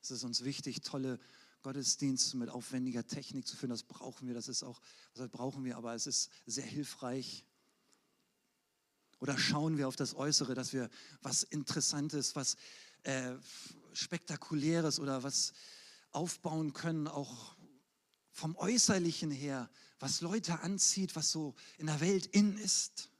Es 0.00 0.10
ist 0.10 0.24
uns 0.24 0.42
wichtig, 0.42 0.80
tolle 0.82 1.20
Gottesdienst 1.62 2.34
mit 2.34 2.48
aufwendiger 2.48 3.06
Technik 3.06 3.46
zu 3.46 3.56
führen. 3.56 3.70
Das 3.70 3.82
brauchen 3.82 4.26
wir, 4.26 4.34
das 4.34 4.48
ist 4.48 4.62
auch, 4.62 4.80
das 5.14 5.28
brauchen 5.28 5.64
wir, 5.64 5.76
aber 5.76 5.94
es 5.94 6.06
ist 6.06 6.30
sehr 6.46 6.64
hilfreich. 6.64 7.46
Oder 9.20 9.38
schauen 9.38 9.78
wir 9.78 9.86
auf 9.86 9.96
das 9.96 10.14
Äußere, 10.14 10.54
dass 10.54 10.72
wir 10.72 10.90
was 11.20 11.44
Interessantes, 11.44 12.34
was 12.34 12.56
äh, 13.04 13.34
Spektakuläres 13.92 14.98
oder 14.98 15.22
was 15.22 15.52
aufbauen 16.10 16.72
können, 16.72 17.06
auch 17.06 17.56
vom 18.32 18.56
Äußerlichen 18.56 19.30
her, 19.30 19.70
was 20.00 20.20
Leute 20.20 20.60
anzieht, 20.60 21.14
was 21.14 21.30
so 21.30 21.54
in 21.78 21.86
der 21.86 22.00
Welt 22.00 22.26
in 22.26 22.56
ist. 22.58 23.10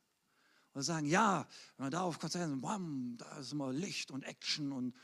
Und 0.74 0.82
sagen, 0.82 1.06
ja, 1.06 1.46
wenn 1.76 1.84
man 1.84 1.92
da 1.92 2.00
auf 2.00 2.18
Konzerten, 2.18 2.60
bam, 2.62 3.16
da 3.18 3.38
ist 3.38 3.52
immer 3.52 3.72
Licht 3.72 4.10
und 4.10 4.22
Action 4.22 4.72
und 4.72 4.94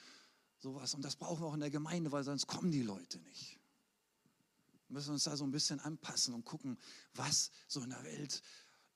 sowas. 0.59 0.95
Und 0.95 1.05
das 1.05 1.17
brauchen 1.17 1.43
wir 1.43 1.47
auch 1.47 1.55
in 1.55 1.61
der 1.61 1.71
Gemeinde, 1.71 2.13
weil 2.13 2.25
sonst 2.25 2.47
kommen 2.47 2.71
die 2.71 2.83
Leute 2.83 3.19
nicht. 3.21 3.59
Wir 4.89 4.95
müssen 4.95 5.13
uns 5.13 5.25
da 5.25 5.37
so 5.37 5.45
ein 5.45 5.51
bisschen 5.51 5.81
anpassen 5.81 6.35
und 6.35 6.45
gucken, 6.45 6.79
was 7.15 7.51
so 7.67 7.83
in 7.83 7.91
der 7.91 8.03
Welt 8.05 8.43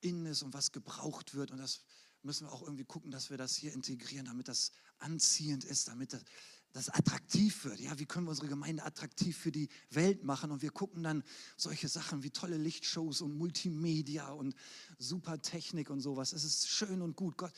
innen 0.01 0.27
ist 0.27 0.43
und 0.43 0.55
was 0.55 0.73
gebraucht 0.73 1.35
wird. 1.35 1.51
Und 1.51 1.59
das 1.59 1.83
müssen 2.23 2.47
wir 2.47 2.53
auch 2.53 2.63
irgendwie 2.63 2.85
gucken, 2.85 3.11
dass 3.11 3.31
wir 3.31 3.37
das 3.37 3.55
hier 3.55 3.73
integrieren, 3.73 4.27
damit 4.27 4.49
das 4.49 4.73
anziehend 4.99 5.65
ist, 5.65 5.89
damit 5.89 6.13
das, 6.13 6.25
das 6.73 6.89
attraktiv 6.89 7.65
wird. 7.65 7.81
Ja, 7.81 7.99
wie 7.99 8.07
können 8.07 8.27
wir 8.27 8.31
unsere 8.31 8.49
Gemeinde 8.49 8.85
attraktiv 8.85 9.37
für 9.37 9.53
die 9.53 9.69
Welt 9.91 10.25
machen? 10.25 10.51
Und 10.51 10.63
wir 10.63 10.71
gucken 10.71 11.03
dann 11.03 11.23
solche 11.57 11.89
Sachen 11.89 12.23
wie 12.23 12.31
tolle 12.31 12.57
Lichtshows 12.57 13.21
und 13.21 13.37
Multimedia 13.37 14.31
und 14.31 14.55
super 14.99 15.43
Technik 15.43 15.91
und 15.91 16.01
sowas. 16.01 16.33
Es 16.33 16.45
ist 16.45 16.69
schön 16.69 17.03
und 17.03 17.17
gut. 17.17 17.37
Gott, 17.37 17.53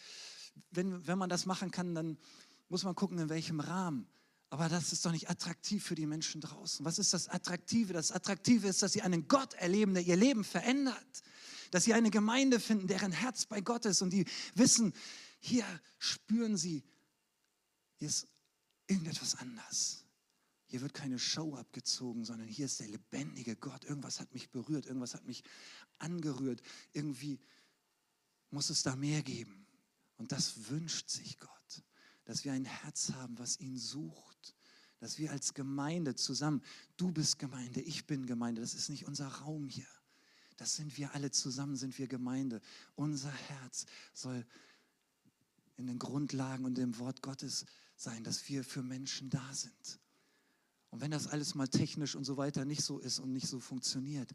wenn, 0.71 1.07
wenn 1.07 1.19
man 1.19 1.31
das 1.31 1.47
machen 1.47 1.71
kann, 1.71 1.95
dann 1.95 2.19
muss 2.69 2.85
man 2.85 2.95
gucken, 2.95 3.19
in 3.19 3.29
welchem 3.29 3.61
Rahmen. 3.61 4.09
Aber 4.51 4.69
das 4.69 4.93
ist 4.93 5.05
doch 5.05 5.11
nicht 5.11 5.29
attraktiv 5.29 5.85
für 5.85 5.95
die 5.95 6.07
Menschen 6.07 6.41
draußen. 6.41 6.85
Was 6.85 6.99
ist 6.99 7.13
das 7.13 7.29
Attraktive? 7.29 7.93
Das 7.93 8.13
Attraktive 8.13 8.69
ist, 8.69 8.83
dass 8.83 8.93
sie 8.93 9.03
einen 9.03 9.27
Gott 9.27 9.55
erleben, 9.55 9.95
der 9.95 10.05
ihr 10.05 10.17
Leben 10.17 10.45
verändert. 10.45 11.23
Dass 11.71 11.85
sie 11.85 11.95
eine 11.95 12.11
Gemeinde 12.11 12.61
finden, 12.61 12.87
deren 12.87 13.11
Herz 13.11 13.47
bei 13.47 13.61
Gott 13.61 13.85
ist 13.85 14.01
und 14.01 14.11
die 14.11 14.27
wissen, 14.55 14.93
hier 15.41 15.67
spüren 15.99 16.57
sie, 16.57 16.85
hier 17.97 18.09
ist 18.09 18.29
irgendetwas 18.87 19.35
anders. 19.37 20.05
Hier 20.67 20.81
wird 20.81 20.95
keine 20.95 21.19
Show 21.19 21.55
abgezogen, 21.57 22.25
sondern 22.25 22.49
hier 22.49 22.67
ist 22.67 22.81
der 22.81 22.89
lebendige 22.89 23.57
Gott. 23.57 23.85
Irgendwas 23.85 24.21
hat 24.21 24.33
mich 24.33 24.51
berührt, 24.51 24.87
irgendwas 24.87 25.15
hat 25.15 25.25
mich 25.25 25.45
angerührt. 25.99 26.63
Irgendwie 26.93 27.41
muss 28.51 28.71
es 28.71 28.83
da 28.83 28.97
mehr 28.97 29.23
geben. 29.23 29.67
Und 30.17 30.33
das 30.33 30.71
wünscht 30.71 31.11
sich 31.11 31.39
Gott, 31.39 31.83
dass 32.25 32.45
wir 32.45 32.53
ein 32.53 32.65
Herz 32.65 33.13
haben, 33.13 33.39
was 33.39 33.61
ihn 33.61 33.77
sucht. 33.77 34.55
Dass 35.01 35.19
wir 35.19 35.33
als 35.33 35.55
Gemeinde 35.55 36.15
zusammen, 36.15 36.63
du 36.97 37.13
bist 37.13 37.39
Gemeinde, 37.39 37.81
ich 37.81 38.07
bin 38.07 38.27
Gemeinde, 38.27 38.61
das 38.61 38.75
ist 38.75 38.89
nicht 38.89 39.07
unser 39.07 39.29
Raum 39.29 39.69
hier. 39.69 39.87
Das 40.57 40.77
sind 40.77 40.97
wir 40.97 41.15
alle 41.15 41.31
zusammen, 41.31 41.77
sind 41.77 41.99
wir 41.99 42.07
Gemeinde. 42.07 42.61
Unser 42.95 43.33
Herz 43.33 43.87
soll 44.13 44.47
in 45.77 45.87
den 45.87 45.99
Grundlagen 45.99 46.65
und 46.65 46.77
dem 46.77 46.99
Wort 46.99 47.23
Gottes 47.23 47.67
sein, 47.97 48.25
dass 48.25 48.49
wir 48.49 48.65
für 48.65 48.83
Menschen 48.83 49.31
da 49.31 49.53
sind. 49.53 50.01
Und 50.91 51.01
wenn 51.01 51.11
das 51.11 51.27
alles 51.27 51.57
mal 51.57 51.67
technisch 51.67 52.15
und 52.15 52.25
so 52.25 52.37
weiter 52.37 52.65
nicht 52.65 52.85
so 52.85 53.01
ist 53.01 53.19
und 53.19 53.33
nicht 53.33 53.49
so 53.49 53.59
funktioniert, 53.59 54.31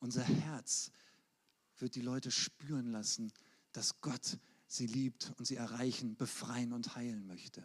unser 0.00 0.24
Herz 0.24 0.90
wird 1.78 1.94
die 1.94 2.00
Leute 2.00 2.30
spüren 2.30 2.90
lassen, 2.90 3.32
dass 3.72 4.00
Gott 4.00 4.38
sie 4.74 4.86
liebt 4.86 5.32
und 5.38 5.46
sie 5.46 5.56
erreichen, 5.56 6.16
befreien 6.16 6.72
und 6.72 6.96
heilen 6.96 7.26
möchte. 7.26 7.62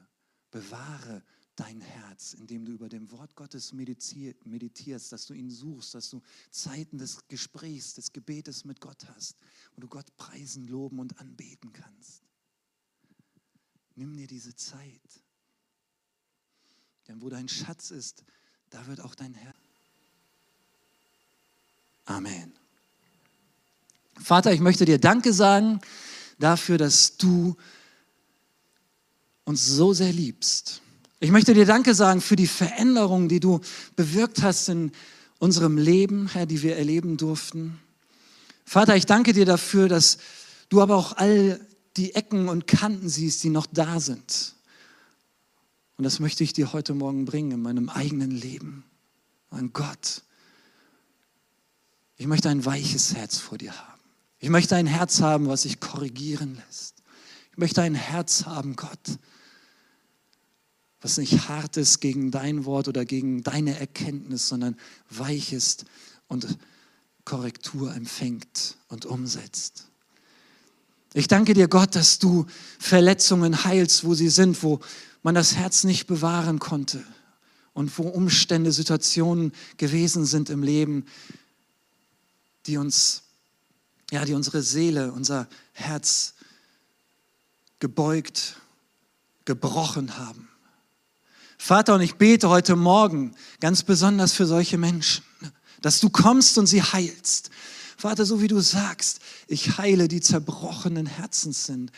Bewahre 0.51 1.23
dein 1.55 1.81
Herz, 1.81 2.33
indem 2.33 2.65
du 2.65 2.71
über 2.71 2.87
dem 2.87 3.11
Wort 3.11 3.35
Gottes 3.35 3.73
meditierst, 3.73 5.11
dass 5.11 5.25
du 5.25 5.33
ihn 5.33 5.49
suchst, 5.49 5.93
dass 5.93 6.09
du 6.09 6.21
Zeiten 6.51 6.97
des 6.97 7.27
Gesprächs, 7.27 7.95
des 7.95 8.13
Gebetes 8.13 8.63
mit 8.63 8.79
Gott 8.79 9.05
hast, 9.09 9.37
wo 9.75 9.81
du 9.81 9.87
Gott 9.87 10.15
preisen, 10.17 10.67
loben 10.67 10.99
und 10.99 11.19
anbeten 11.19 11.73
kannst. 11.73 12.23
Nimm 13.95 14.15
dir 14.15 14.27
diese 14.27 14.55
Zeit. 14.55 15.23
Denn 17.07 17.21
wo 17.21 17.29
dein 17.29 17.49
Schatz 17.49 17.91
ist, 17.91 18.23
da 18.69 18.87
wird 18.87 19.01
auch 19.01 19.15
dein 19.15 19.33
Herz. 19.33 19.57
Amen. 22.05 22.53
Vater, 24.21 24.53
ich 24.53 24.59
möchte 24.59 24.85
dir 24.85 24.99
Danke 24.99 25.33
sagen 25.33 25.81
dafür, 26.39 26.77
dass 26.77 27.17
du 27.17 27.55
uns 29.43 29.65
so 29.65 29.93
sehr 29.93 30.11
liebst 30.11 30.81
ich 31.21 31.31
möchte 31.31 31.53
dir 31.53 31.65
Danke 31.65 31.93
sagen 31.95 32.21
für 32.21 32.37
die 32.37 32.47
Veränderung, 32.47 33.27
die 33.27 33.41
du 33.41 33.59
bewirkt 33.97 34.41
hast 34.41 34.69
in 34.69 34.93
unserem 35.37 35.77
Leben, 35.77 36.27
Herr, 36.27 36.45
die 36.45 36.61
wir 36.61 36.77
erleben 36.77 37.17
durften. 37.17 37.77
Vater, 38.63 38.95
ich 38.95 39.05
danke 39.05 39.33
dir 39.33 39.45
dafür, 39.45 39.89
dass 39.89 40.17
du 40.69 40.81
aber 40.81 40.95
auch 40.95 41.17
all 41.17 41.59
die 41.97 42.15
Ecken 42.15 42.47
und 42.47 42.67
Kanten 42.67 43.09
siehst, 43.09 43.43
die 43.43 43.49
noch 43.49 43.65
da 43.65 43.99
sind. 43.99 44.55
Und 45.97 46.05
das 46.05 46.21
möchte 46.21 46.45
ich 46.45 46.53
dir 46.53 46.71
heute 46.71 46.93
Morgen 46.93 47.25
bringen 47.25 47.51
in 47.51 47.61
meinem 47.61 47.89
eigenen 47.89 48.31
Leben. 48.31 48.85
Mein 49.49 49.73
Gott, 49.73 50.21
ich 52.15 52.27
möchte 52.27 52.47
ein 52.47 52.63
weiches 52.63 53.13
Herz 53.13 53.39
vor 53.39 53.57
dir 53.57 53.77
haben. 53.77 53.98
Ich 54.39 54.49
möchte 54.49 54.75
ein 54.75 54.87
Herz 54.87 55.21
haben, 55.21 55.47
was 55.47 55.63
sich 55.63 55.79
korrigieren 55.79 56.55
lässt. 56.55 56.95
Ich 57.51 57.57
möchte 57.57 57.81
ein 57.81 57.95
Herz 57.95 58.45
haben, 58.45 58.75
Gott, 58.75 59.19
was 61.01 61.17
nicht 61.17 61.49
hart 61.49 61.77
ist 61.77 61.99
gegen 61.99 62.31
dein 62.31 62.65
Wort 62.65 62.87
oder 62.87 63.05
gegen 63.05 63.43
deine 63.43 63.77
Erkenntnis, 63.77 64.47
sondern 64.47 64.77
weich 65.09 65.53
ist 65.53 65.85
und 66.27 66.57
Korrektur 67.25 67.93
empfängt 67.93 68.77
und 68.87 69.05
umsetzt. 69.05 69.85
Ich 71.13 71.27
danke 71.27 71.53
dir, 71.53 71.67
Gott, 71.67 71.95
dass 71.95 72.19
du 72.19 72.45
Verletzungen 72.79 73.63
heilst, 73.63 74.03
wo 74.03 74.13
sie 74.13 74.29
sind, 74.29 74.61
wo 74.63 74.79
man 75.21 75.35
das 75.35 75.55
Herz 75.55 75.83
nicht 75.83 76.07
bewahren 76.07 76.59
konnte 76.59 77.03
und 77.73 77.97
wo 77.97 78.03
Umstände, 78.03 78.71
Situationen 78.71 79.51
gewesen 79.77 80.25
sind 80.25 80.49
im 80.49 80.63
Leben, 80.63 81.05
die 82.67 82.77
uns, 82.77 83.23
ja, 84.11 84.25
die 84.25 84.33
unsere 84.33 84.61
Seele, 84.61 85.11
unser 85.11 85.47
Herz 85.73 86.33
gebeugt, 87.79 88.57
gebrochen 89.45 90.17
haben. 90.17 90.49
Vater, 91.57 91.95
und 91.95 92.01
ich 92.01 92.15
bete 92.15 92.49
heute 92.49 92.75
Morgen 92.75 93.35
ganz 93.59 93.83
besonders 93.83 94.33
für 94.33 94.45
solche 94.45 94.77
Menschen, 94.77 95.23
dass 95.81 95.99
du 95.99 96.09
kommst 96.09 96.57
und 96.57 96.67
sie 96.67 96.81
heilst. 96.81 97.49
Vater, 97.97 98.25
so 98.25 98.41
wie 98.41 98.47
du 98.47 98.61
sagst, 98.61 99.19
ich 99.47 99.77
heile 99.77 100.07
die 100.07 100.21
zerbrochenen 100.21 101.05
Herzens 101.05 101.65
sind. 101.65 101.91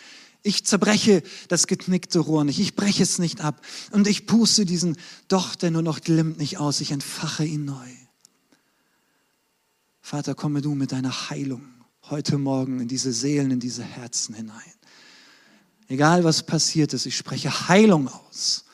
Ich 0.44 0.66
zerbreche 0.66 1.22
das 1.48 1.68
geknickte 1.68 2.18
Rohr 2.18 2.44
nicht, 2.44 2.60
ich 2.60 2.76
breche 2.76 3.04
es 3.04 3.20
nicht 3.20 3.42
ab 3.42 3.64
und 3.92 4.08
ich 4.08 4.26
puste 4.26 4.66
diesen 4.66 4.98
Doch, 5.28 5.54
der 5.54 5.70
nur 5.70 5.84
noch 5.84 6.02
glimmt, 6.02 6.40
nicht 6.40 6.58
aus, 6.58 6.82
ich 6.82 6.92
entfache 6.92 7.46
ihn 7.46 7.66
neu. 7.66 7.88
Vater, 10.02 10.34
komme 10.34 10.64
du 10.64 10.74
mit 10.74 10.92
deiner 10.92 11.30
Heilung 11.30 11.81
heute 12.10 12.38
Morgen 12.38 12.80
in 12.80 12.88
diese 12.88 13.14
Seelen, 13.14 13.52
in 13.52 13.60
diese 13.60 13.84
Herzen 13.84 14.36
hinein. 14.36 14.74
Egal 15.88 16.24
was 16.24 16.44
passiert 16.44 16.94
ist, 16.94 17.06
ich 17.06 17.18
spreche 17.18 17.68
Heilung 17.68 18.08
aus. 18.08 18.66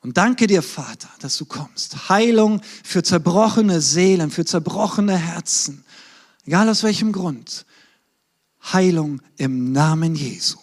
Und 0.00 0.16
danke 0.16 0.46
dir, 0.46 0.62
Vater, 0.62 1.10
dass 1.20 1.36
du 1.36 1.44
kommst. 1.44 2.08
Heilung 2.08 2.62
für 2.84 3.02
zerbrochene 3.02 3.80
Seelen, 3.80 4.30
für 4.30 4.44
zerbrochene 4.44 5.16
Herzen. 5.16 5.84
Egal 6.44 6.68
aus 6.68 6.82
welchem 6.82 7.12
Grund. 7.12 7.66
Heilung 8.72 9.20
im 9.36 9.72
Namen 9.72 10.14
Jesu. 10.14 10.58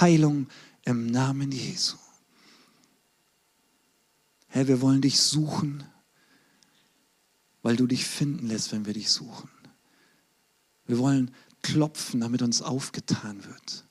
Heilung 0.00 0.48
im 0.84 1.06
Namen 1.06 1.52
Jesu. 1.52 1.96
Herr, 4.48 4.66
wir 4.66 4.80
wollen 4.80 5.02
dich 5.02 5.20
suchen, 5.20 5.84
weil 7.62 7.76
du 7.76 7.86
dich 7.86 8.04
finden 8.04 8.48
lässt, 8.48 8.72
wenn 8.72 8.86
wir 8.86 8.94
dich 8.94 9.10
suchen. 9.10 9.48
Wir 10.86 10.98
wollen 10.98 11.30
klopfen, 11.62 12.20
damit 12.20 12.42
uns 12.42 12.62
aufgetan 12.62 13.44
wird. 13.44 13.84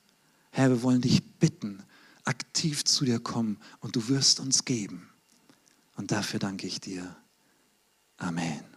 Herr, 0.52 0.70
wir 0.70 0.84
wollen 0.84 1.02
dich 1.02 1.24
bitten, 1.40 1.84
aktiv 2.24 2.84
zu 2.84 3.06
dir 3.06 3.20
kommen 3.20 3.58
und 3.80 3.96
du 3.96 4.08
wirst 4.10 4.40
uns 4.40 4.66
geben. 4.66 5.10
Und 5.96 6.12
dafür 6.12 6.40
danke 6.40 6.68
ich 6.68 6.80
dir. 6.80 7.16
Amen. 8.18 8.71